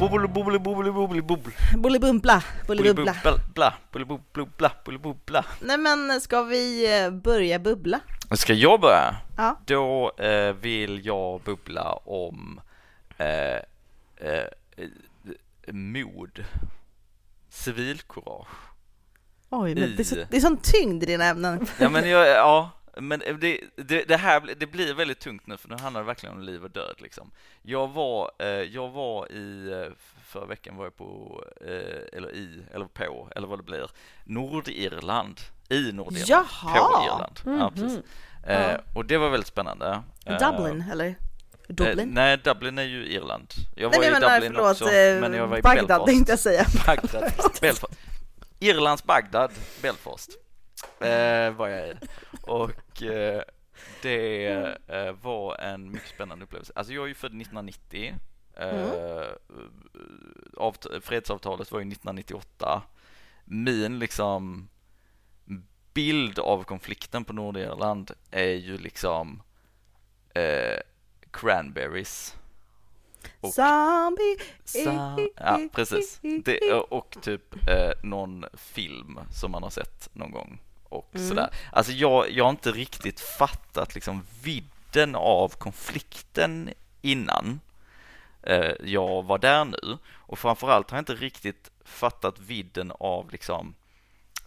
[0.00, 1.52] Bubbel, bubbel, bubbel, bubbel, bubbel.
[1.76, 3.14] Bollibumpla, bollibubbla.
[3.92, 5.44] Bollibubbla, bollibubbla.
[5.60, 6.64] Nej men ska vi
[7.04, 8.00] eh, börja bubbla?
[8.30, 9.16] Ska jag börja?
[9.36, 9.58] Ja.
[9.66, 12.60] Då eh, vill jag bubbla om
[13.22, 13.60] eh,
[14.16, 14.46] eh,
[15.72, 16.44] mod,
[17.48, 18.72] civilkurage.
[19.50, 21.66] Oj, men det, är så, det är sån tyngd i dina ämnen.
[21.78, 25.68] Ja, men jag, ja, men det, det, det, här det blir väldigt tungt nu för
[25.68, 27.30] nu handlar det verkligen om liv och död liksom.
[27.62, 29.92] Jag var, eh, jag var i, eh,
[30.24, 33.90] förra veckan var jag på, eh, eller i, eller på, eller vad det blir,
[34.24, 36.74] Nordirland, i Nordirland, Jaha.
[36.74, 37.40] på Irland.
[37.44, 37.62] Mm -hmm.
[37.62, 38.00] Ja, precis.
[38.46, 40.02] Eh, och det var väldigt spännande.
[40.24, 41.16] Dublin, eller?
[41.68, 42.08] Eh, Dublin?
[42.14, 43.52] nej, Dublin är ju Irland.
[43.76, 45.86] Jag Nej, var men i menar, Dublin förlåt, också, eh, men jag var i Bagdad
[45.88, 46.06] Belfast.
[46.06, 46.64] tänkte jag säga.
[46.86, 47.98] Bagdad, Belfast.
[48.58, 49.50] Irlands Bagdad,
[49.82, 50.30] Belfast
[51.00, 51.94] eh, var jag i.
[52.42, 53.42] Och eh,
[54.02, 54.46] det
[54.88, 56.72] eh, var en mycket spännande upplevelse.
[56.76, 58.14] Alltså jag är ju född 1990.
[58.56, 59.26] Eh, Mm.
[60.56, 62.82] avt- fredsavtalet var ju 1998.
[63.44, 64.68] Min liksom
[65.94, 69.42] bild av konflikten på Nordirland är ju liksom
[70.34, 70.78] eh,
[71.32, 72.36] cranberries.
[73.40, 74.36] Och- Zombie!
[74.64, 76.20] Sa ja, precis.
[76.44, 80.58] Det, och typ eh, någon film som man har sett någon gång
[80.88, 81.28] och Mm.
[81.28, 81.50] sådär.
[81.72, 86.70] Alltså jag, jag har inte riktigt fattat liksom vidden av konflikten
[87.02, 87.60] innan
[88.42, 93.74] eh, jag var där nu och framförallt har jag inte riktigt fattat vidden av liksom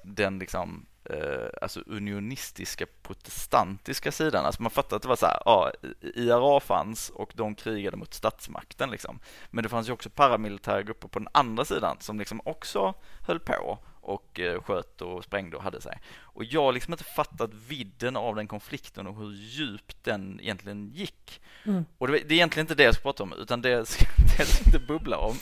[0.03, 4.45] den liksom eh, alltså unionistiska protestantiska sidan.
[4.45, 8.13] Alltså man fattar att det var så här, ja, IRA fanns och de krigade mot
[8.13, 9.19] statsmakten liksom.
[9.51, 12.93] Men det fanns ju också paramilitära grupper på den andra sidan som liksom också
[13.27, 15.99] höll på och eh, sköt och sprängde och hade sig.
[16.21, 20.89] Och jag har liksom inte fattat vidden av den konflikten och hur djupt den egentligen
[20.89, 21.41] gick.
[21.65, 21.85] Mm.
[21.97, 24.47] Och det, det är egentligen inte det jag ska prata om, utan det det jag
[24.47, 25.35] ska bubbla om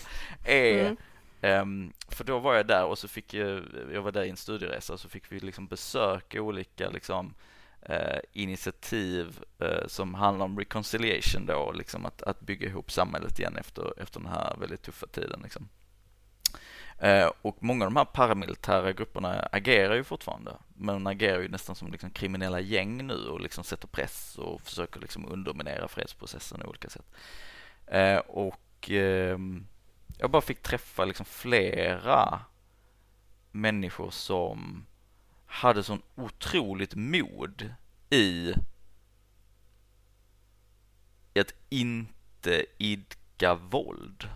[0.44, 0.98] är Mm.
[1.44, 3.64] Um, för då var jag där och så fick jag,
[3.94, 7.34] jag var där i en studieresa och så fick vi liksom besöka olika liksom,
[7.90, 13.58] uh, initiativ uh, som handlar om reconciliation då, liksom att, att bygga ihop samhället igen
[13.58, 15.40] efter, efter den här väldigt tuffa tiden.
[15.44, 15.70] Liksom.
[17.04, 21.50] Uh, och många av de här paramilitära grupperna agerar ju fortfarande, men de agerar ju
[21.50, 26.60] nästan som liksom kriminella gäng nu och liksom sätter press och försöker liksom underminera fredsprocessen
[26.60, 27.06] på olika sätt.
[28.28, 29.68] Och ehm,
[30.24, 32.40] jag bara fick träffa liksom flera
[33.52, 34.86] människor som
[35.46, 37.74] hade sån otroligt mod
[38.10, 38.54] i
[41.36, 44.30] att inte idka våld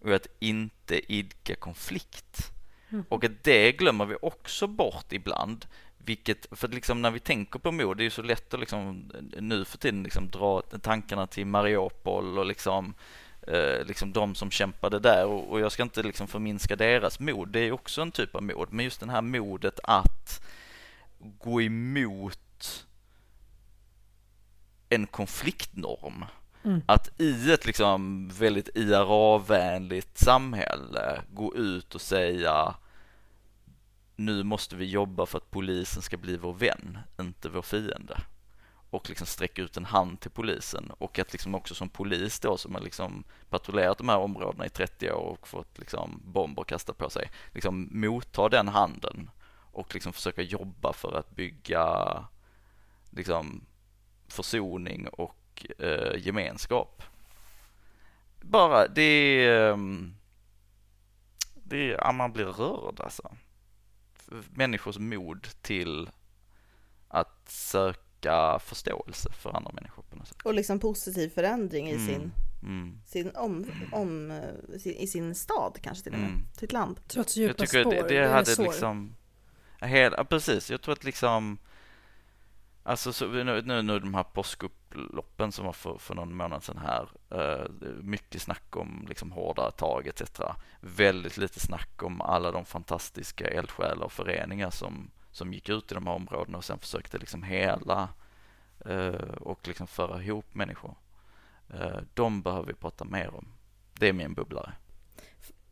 [0.00, 2.52] och att inte idka konflikt.
[2.88, 3.04] Mm.
[3.08, 5.66] Och att det glömmer vi också bort ibland.
[5.98, 9.12] Vilket, för liksom när vi tänker på mod, det är ju så lätt att liksom
[9.40, 12.94] nu för tiden liksom dra tankarna till Mariupol och liksom
[13.84, 17.60] liksom de som kämpade där och, och jag ska inte liksom förminska deras mod, det
[17.60, 20.42] är också en typ av mod, men just det här modet att
[21.18, 22.86] gå emot
[24.88, 26.24] en konfliktnorm.
[26.64, 26.82] Mm.
[26.86, 32.74] Att i ett liksom väldigt IRA-vänligt samhälle gå ut och säga
[34.16, 38.20] nu måste vi jobba för att polisen ska bli vår vän, inte vår fiende
[38.90, 42.56] och liksom sträcka ut en hand till polisen och att liksom också som polis då
[42.56, 46.98] som har liksom patrullerat de här områdena i 30 år och fått liksom bomber kastade
[46.98, 49.30] på sig, liksom motta den handen
[49.72, 52.24] och liksom försöka jobba för att bygga
[53.10, 53.66] liksom
[54.28, 57.02] försoning och eh, gemenskap.
[58.40, 60.14] Bara det, ehm,
[61.54, 63.36] det, ja, man blir rörd alltså.
[64.50, 66.10] människors mod till
[67.08, 68.05] att söka
[68.60, 70.42] förståelse för andra människor på något sätt.
[70.44, 72.06] Och liksom positiv förändring i Mm.
[72.06, 73.00] sin, Mm.
[73.06, 76.46] sin om, om, eh, sin, i sin stad kanske till och med, Mm.
[76.58, 77.00] sitt land.
[77.08, 77.92] Trots Jag djupa tycker spår.
[77.92, 78.62] det, det hade sår.
[78.64, 79.14] liksom,
[79.80, 81.58] ja, hel, ja, precis, jag tror att liksom,
[82.82, 86.78] alltså så, nu, nu, nu de här påskupploppen som var för, för någon månad sedan
[86.78, 87.70] här, eh,
[88.02, 90.22] mycket snack om liksom hårdare tag etc.
[90.80, 95.94] Väldigt lite snack om alla de fantastiska eldsjälar och föreningar som, som gick ut i
[95.94, 98.08] de här områdena och sen försökte liksom hela
[98.86, 100.94] eh, och liksom föra ihop människor.
[101.74, 103.48] Eh, de behöver vi prata mer om.
[103.92, 104.72] Det är min bubblare.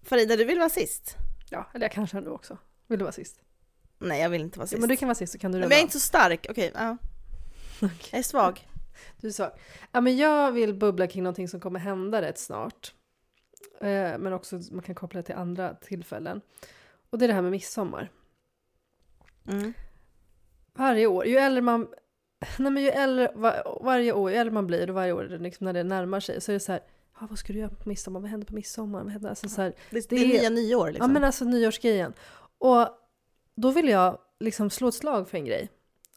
[0.03, 1.17] Farida, du vill vara sist?
[1.51, 2.59] Ja, eller jag kanske ändå också.
[2.87, 3.41] Vill du vara sist?
[3.99, 4.81] Nej, jag vill inte vara Ja, sist.
[4.81, 6.71] men du kan vara sist så kan du Men jag är inte så stark, okej.
[6.75, 6.97] ja.
[7.81, 8.69] Jag är svag.
[9.21, 9.53] Du sa,
[9.93, 12.95] ja men jag vill bubbla kring någonting som kommer hända rätt snart.
[13.81, 16.41] Eh, men också man kan koppla det till andra tillfällen.
[17.11, 18.11] Och det är det här med midsommar.
[19.49, 19.73] Mm.
[20.75, 21.89] Varje år, ju äldre man...
[22.59, 25.65] Nej men ju äldre, var, varje år, ju äldre man blir och varje år liksom
[25.65, 26.81] när det närmar sig så är det så här,
[27.21, 28.21] ja, vad ska du göra på midsommar?
[28.21, 29.03] Vad händer på midsommar?
[29.03, 29.29] Vad händer?
[29.29, 31.11] Alltså så här, Det, Det är nya nyår liksom.
[31.11, 32.13] Ja men alltså nyårsgrejen.
[32.59, 32.89] Och
[33.55, 35.69] då vill jag liksom slå ett slag för en grej.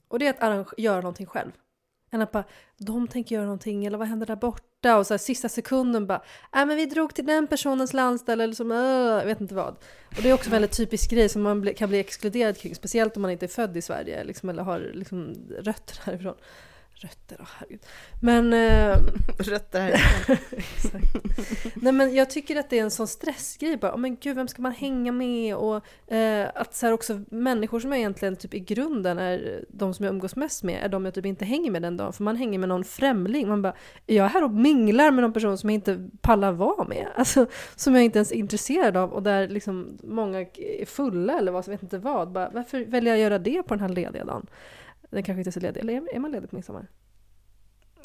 [0.07, 1.51] Och det är att göra någonting själv.
[2.11, 2.43] Än att bara,
[2.77, 4.97] de tänker göra någonting eller vad händer där borta?
[4.97, 6.21] Och så här, sista sekunden bara,
[6.53, 9.75] nej men vi drog till den personens landställe eller som, äh", jag vet inte vad.
[10.17, 12.75] Och det är också en väldigt typisk grej som man kan bli exkluderad kring.
[12.75, 16.35] Speciellt om man inte är född i Sverige liksom, eller har liksom, rötter härifrån.
[17.01, 17.85] Rötter, åh herregud.
[18.21, 18.53] Men...
[18.53, 18.97] Eh,
[19.39, 19.93] Rötter här.
[20.51, 21.75] Exakt.
[21.75, 23.93] Nej men jag tycker att det är en sån stressgrej bara.
[23.93, 25.55] Oh, men gud, vem ska man hänga med?
[25.55, 30.05] Och eh, att så också människor som jag egentligen typ i grunden är de som
[30.05, 32.13] jag umgås mest med är de jag typ inte hänger med den dagen.
[32.13, 33.47] För man hänger med någon främling.
[33.47, 33.73] Man bara,
[34.07, 37.07] är jag här och minglar med någon person som jag inte pallar vara med?
[37.15, 37.45] Alltså
[37.75, 41.65] som jag inte ens är intresserad av och där liksom många är fulla eller vad,
[41.67, 42.31] jag vet inte vad.
[42.31, 44.47] Bara, varför väljer jag att göra det på den här lediga dagen?
[45.09, 45.79] Den kanske inte är så ledig.
[45.81, 46.87] Eller är- man ledig på midsommar?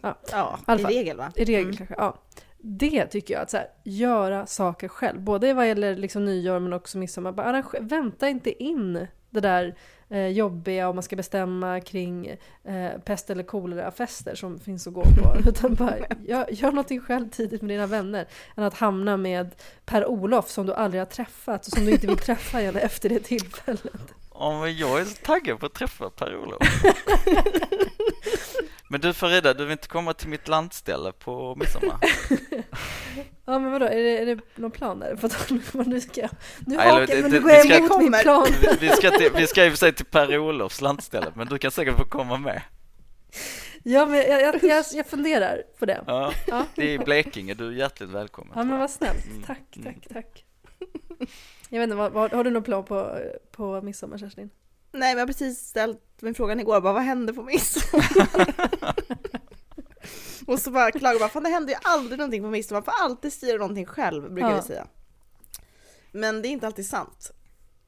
[0.03, 0.18] Ja,
[0.64, 0.92] alla i fall.
[0.92, 1.32] regel va?
[1.36, 1.76] I regel Mm.
[1.76, 2.18] kanske, ja.
[2.59, 5.20] Det tycker jag, att så här, göra saker själv.
[5.20, 7.32] Både vad gäller liksom nyår men också midsommar.
[7.32, 9.74] Bara arrange- vänta inte in det där
[10.09, 12.26] eh, jobbiga och man ska bestämma kring
[12.64, 15.36] eh, pest eller kolera-fester som finns att gå på.
[15.48, 15.94] Utan bara
[16.26, 18.26] gör, gör någonting själv tidigt med dina vänner.
[18.57, 22.16] Än att hamna med Per-Olof som du aldrig har träffat och som du inte vill
[22.18, 24.14] träffa igen efter det tillfället.
[24.43, 26.62] Ja, men jag är så taggad på att träffa Per-Olof.
[28.88, 31.99] men du Farida, du vill inte komma till mitt landställe på midsommar?
[33.45, 35.16] Ja men vadå, är det, är det någon plan där?
[35.16, 36.30] För att vad nu ska jag...
[36.66, 38.47] Nu Nej, hakar det- men nu går vi jag ska- emot min plan.
[38.80, 41.70] Vi- ska, till, vi ska i och för sig till Per-Olofs landställe, men du kan
[41.70, 42.62] säkert få komma med.
[43.82, 46.05] Ja men jag, jag, jag, jag funderar på det.
[46.07, 46.66] Ja, Ja.
[46.74, 48.53] det är i Blekinge, du är hjärtligt välkommen.
[48.57, 49.26] Ja men vad snällt.
[49.26, 49.95] Mm, Tack, mm.
[49.95, 50.45] tack, tack.
[51.68, 53.18] Jag vet inte, vad, vad, har du någon plan på,
[53.51, 54.51] på midsommar Kerstin?
[54.93, 58.07] Nej, men jag har precis ställt min frågan igår, bara vad hände på midsommar?
[60.47, 63.05] och så bara klagar bara, fan det händer ju aldrig någonting på midsommar, man får
[63.05, 64.57] alltid styra någonting själv, brukar Ja.
[64.57, 64.87] vi säga.
[66.12, 67.30] Men det är inte alltid sant.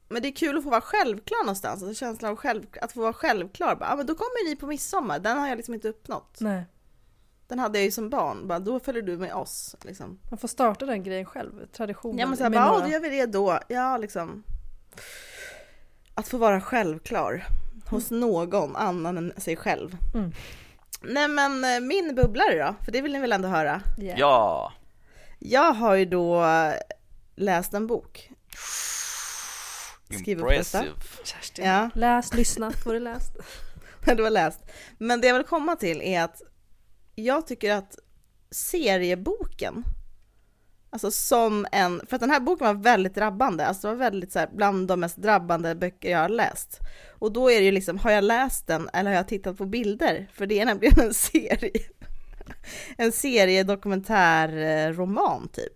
[0.09, 3.01] Men det är kul att få vara självklar någonstans, alltså känslan av själv, att få
[3.01, 3.77] vara självklar.
[3.77, 6.37] Bara, ah, men då kommer ni på midsommar, den har jag liksom inte uppnått.
[6.41, 6.65] Nej.
[7.49, 9.77] Den hade jag ju som barn, bara, då följer du med oss.
[9.83, 10.19] Liksom.
[10.31, 12.19] Man får starta den grejen själv, traditionen.
[12.19, 12.85] Ja men såhär, bara, några.
[12.85, 13.59] då gör vi det då.
[13.69, 14.43] Ja liksom.
[16.15, 17.47] Att få vara självklar
[17.91, 19.97] hos någon annan än sig själv.
[20.15, 20.33] Mm.
[21.03, 23.81] Nej men eh, min bubblare då, för det vill ni väl ändå höra?
[23.99, 24.19] Yeah.
[24.21, 24.73] Ja,
[25.39, 26.45] Jag har ju då
[27.37, 28.31] läst en bok.
[30.19, 30.79] Skriver på detta.
[30.79, 31.25] impressive.
[31.25, 31.65] Kerstin.
[31.65, 33.33] Ja, Läs, lyssna, får du läst.
[34.17, 34.61] du har läst.
[34.99, 36.43] Men det jag vill komma till är att
[37.15, 37.99] jag tycker att
[38.51, 39.85] serieboken,
[40.91, 44.33] alltså som en, för att den här boken var väldigt drabbande, alltså det var väldigt
[44.33, 46.81] så här, bland de mest drabbande böcker jag har läst.
[47.19, 49.67] Och då är det ju liksom, har jag läst den eller har jag tittat på
[49.67, 50.29] bilder?
[50.33, 51.73] För det är nämligen en serie.
[52.97, 55.75] En seriedokumentärroman typ.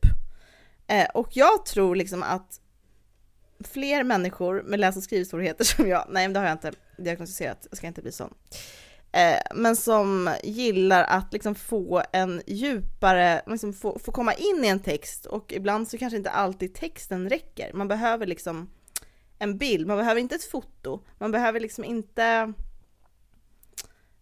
[0.87, 2.61] Eh, och jag tror liksom att
[3.65, 7.67] fler människor med läs och skrivsvårigheter som jag, nej men det har jag inte diagnostiserat,
[7.71, 8.35] jag ska inte bli sån.
[9.13, 14.69] Eh, men som gillar att liksom få en djupare, liksom få, få komma in i
[14.69, 17.73] en text och ibland så kanske inte alltid texten räcker.
[17.73, 18.71] Man behöver liksom
[19.39, 22.53] en bild, man behöver inte ett foto, man behöver liksom inte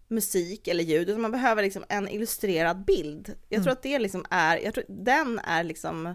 [0.09, 3.35] musik eller ljud, utan man behöver liksom en illustrerad bild.
[3.49, 3.73] Jag tror Mm.
[3.73, 6.07] att det liksom är, jag tror den är liksom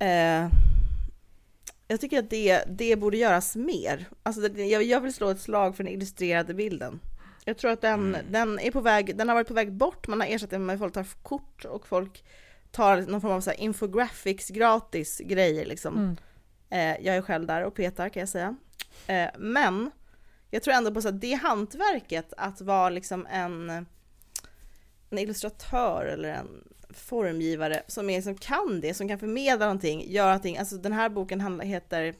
[0.00, 0.48] eh,
[1.88, 4.08] jag tycker att det, det borde göras mer.
[4.22, 7.00] Alltså det, jag, jag vill slå ett slag för den illustrerade bilden.
[7.44, 8.26] Jag tror att den, Mm.
[8.30, 10.78] den är på väg, den har varit på väg bort, man har ersatt den med
[10.78, 12.24] folk tar kort och folk
[12.70, 15.96] tar någon form av så här infographics gratis grejer liksom.
[15.96, 16.16] Mm.
[16.70, 18.56] Eh, jag är själv där och petar kan jag säga.
[19.06, 19.90] Eh, men
[20.50, 23.70] jag tror ändå på så det hantverket att vara liksom en,
[25.10, 30.26] en illustratör eller en formgivare som, är, som kan det, som kan förmedla någonting, göra
[30.26, 30.58] någonting.
[30.58, 32.14] Alltså den här boken handlar, heter,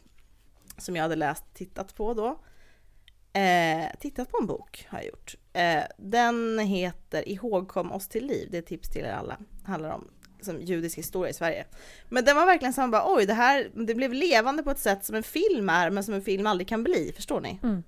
[0.78, 2.40] som jag hade läst, tittat på då,
[3.40, 5.34] eh, tittat på en bok har jag gjort.
[5.52, 10.10] Eh, den heter Ihågkom oss till liv, det är tips till er alla, handlar om
[10.40, 11.66] som judisk historia i Sverige.
[12.08, 15.04] Men den var verkligen så bara, oj det här, det blev levande på ett sätt
[15.04, 17.60] som en film är, men som en film aldrig kan bli, förstår ni?
[17.62, 17.82] Mm.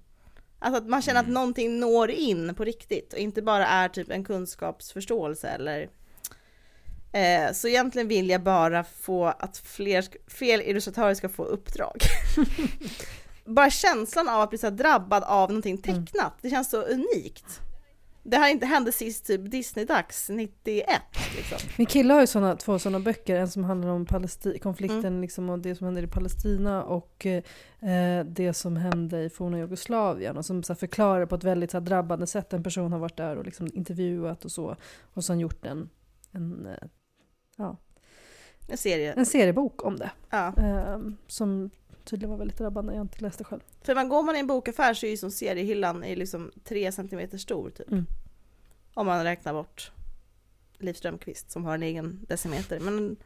[0.59, 4.11] Alltså att man känner att någonting når in på riktigt och inte bara är typ
[4.11, 5.91] en kunskapsförståelse eller
[7.13, 12.03] eh, så egentligen vill jag bara få att fler, fler illustratörer ska få uppdrag.
[13.45, 17.61] bara känslan av att bli så drabbad av någonting tecknat, det känns så unikt.
[18.23, 20.87] Det här inte hände sist typ Disney-dags 91
[21.37, 21.59] liksom.
[21.77, 25.21] Min kille har ju såna, två sådana böcker, en som handlar om Palesti konflikten Mm.
[25.21, 30.37] liksom, och det som händer i Palestina och eh, det som hände i forna Jugoslavien
[30.37, 32.53] och som så här, förklarar på ett väldigt så här, drabbande sätt.
[32.53, 34.77] En person har varit där och liksom, intervjuat och så
[35.15, 35.89] och sen gjort en,
[36.33, 36.69] en,
[37.59, 37.73] eh,
[38.69, 39.13] En serie.
[39.13, 40.11] en seriebok om det.
[40.31, 40.55] Ja.
[40.57, 41.71] Eh, som
[42.05, 43.61] tydligen var väldigt drabbande, jag har inte läst det själv.
[43.83, 46.93] För man går man i en bokaffär så är ju som seriehyllan är liksom 3
[46.93, 47.91] cm stor typ.
[47.91, 48.07] Mm.
[48.95, 49.93] Om man räknar bort
[50.79, 52.81] Liv Strömquist som har en egen decimeter.
[52.81, 53.17] Men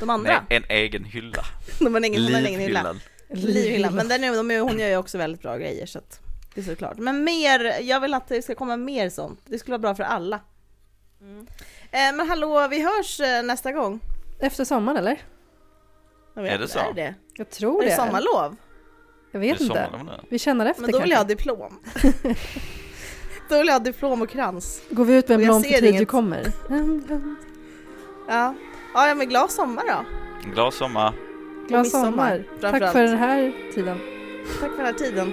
[0.00, 1.44] de andra, En, en egen hylla.
[1.78, 2.82] de har en egen, en egen hylla.
[2.82, 3.00] Livhyllan.
[3.28, 3.94] Livhyllan.
[3.94, 6.20] Men den är, de är, hon gör ju också väldigt bra grejer så att
[6.54, 6.98] det är såklart.
[6.98, 9.40] Men mer, jag vill att det ska komma mer sånt.
[9.46, 10.40] Det skulle vara bra för alla.
[11.20, 11.44] Eh,
[11.92, 14.00] men hallå, vi hörs eh, nästa gång.
[14.40, 15.18] Efter sommaren eller?
[16.34, 16.78] Jag vet Är det så?
[16.78, 17.96] Är det, Jag tror är det det.
[17.96, 18.56] sommarlov?
[19.32, 19.90] Jag vet är inte.
[20.28, 21.78] Vi känner efter Men då vill jag ha diplom.
[23.48, 24.82] då vill jag ha diplom och krans.
[24.90, 26.52] Går vi ut med en blom ser för tid du kommer?
[28.28, 28.54] Ja,
[28.94, 30.04] ja ja, men glad sommar då.
[30.50, 31.14] Glad sommar.
[31.68, 32.44] Glad sommar.
[32.60, 33.98] Tack för den här tiden.
[34.60, 35.32] Tack för den här tiden.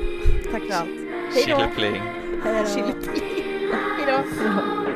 [0.51, 0.89] Tack för allt.
[1.34, 1.57] Hej då.
[1.60, 2.01] Chilipling.
[3.97, 4.89] Hej då.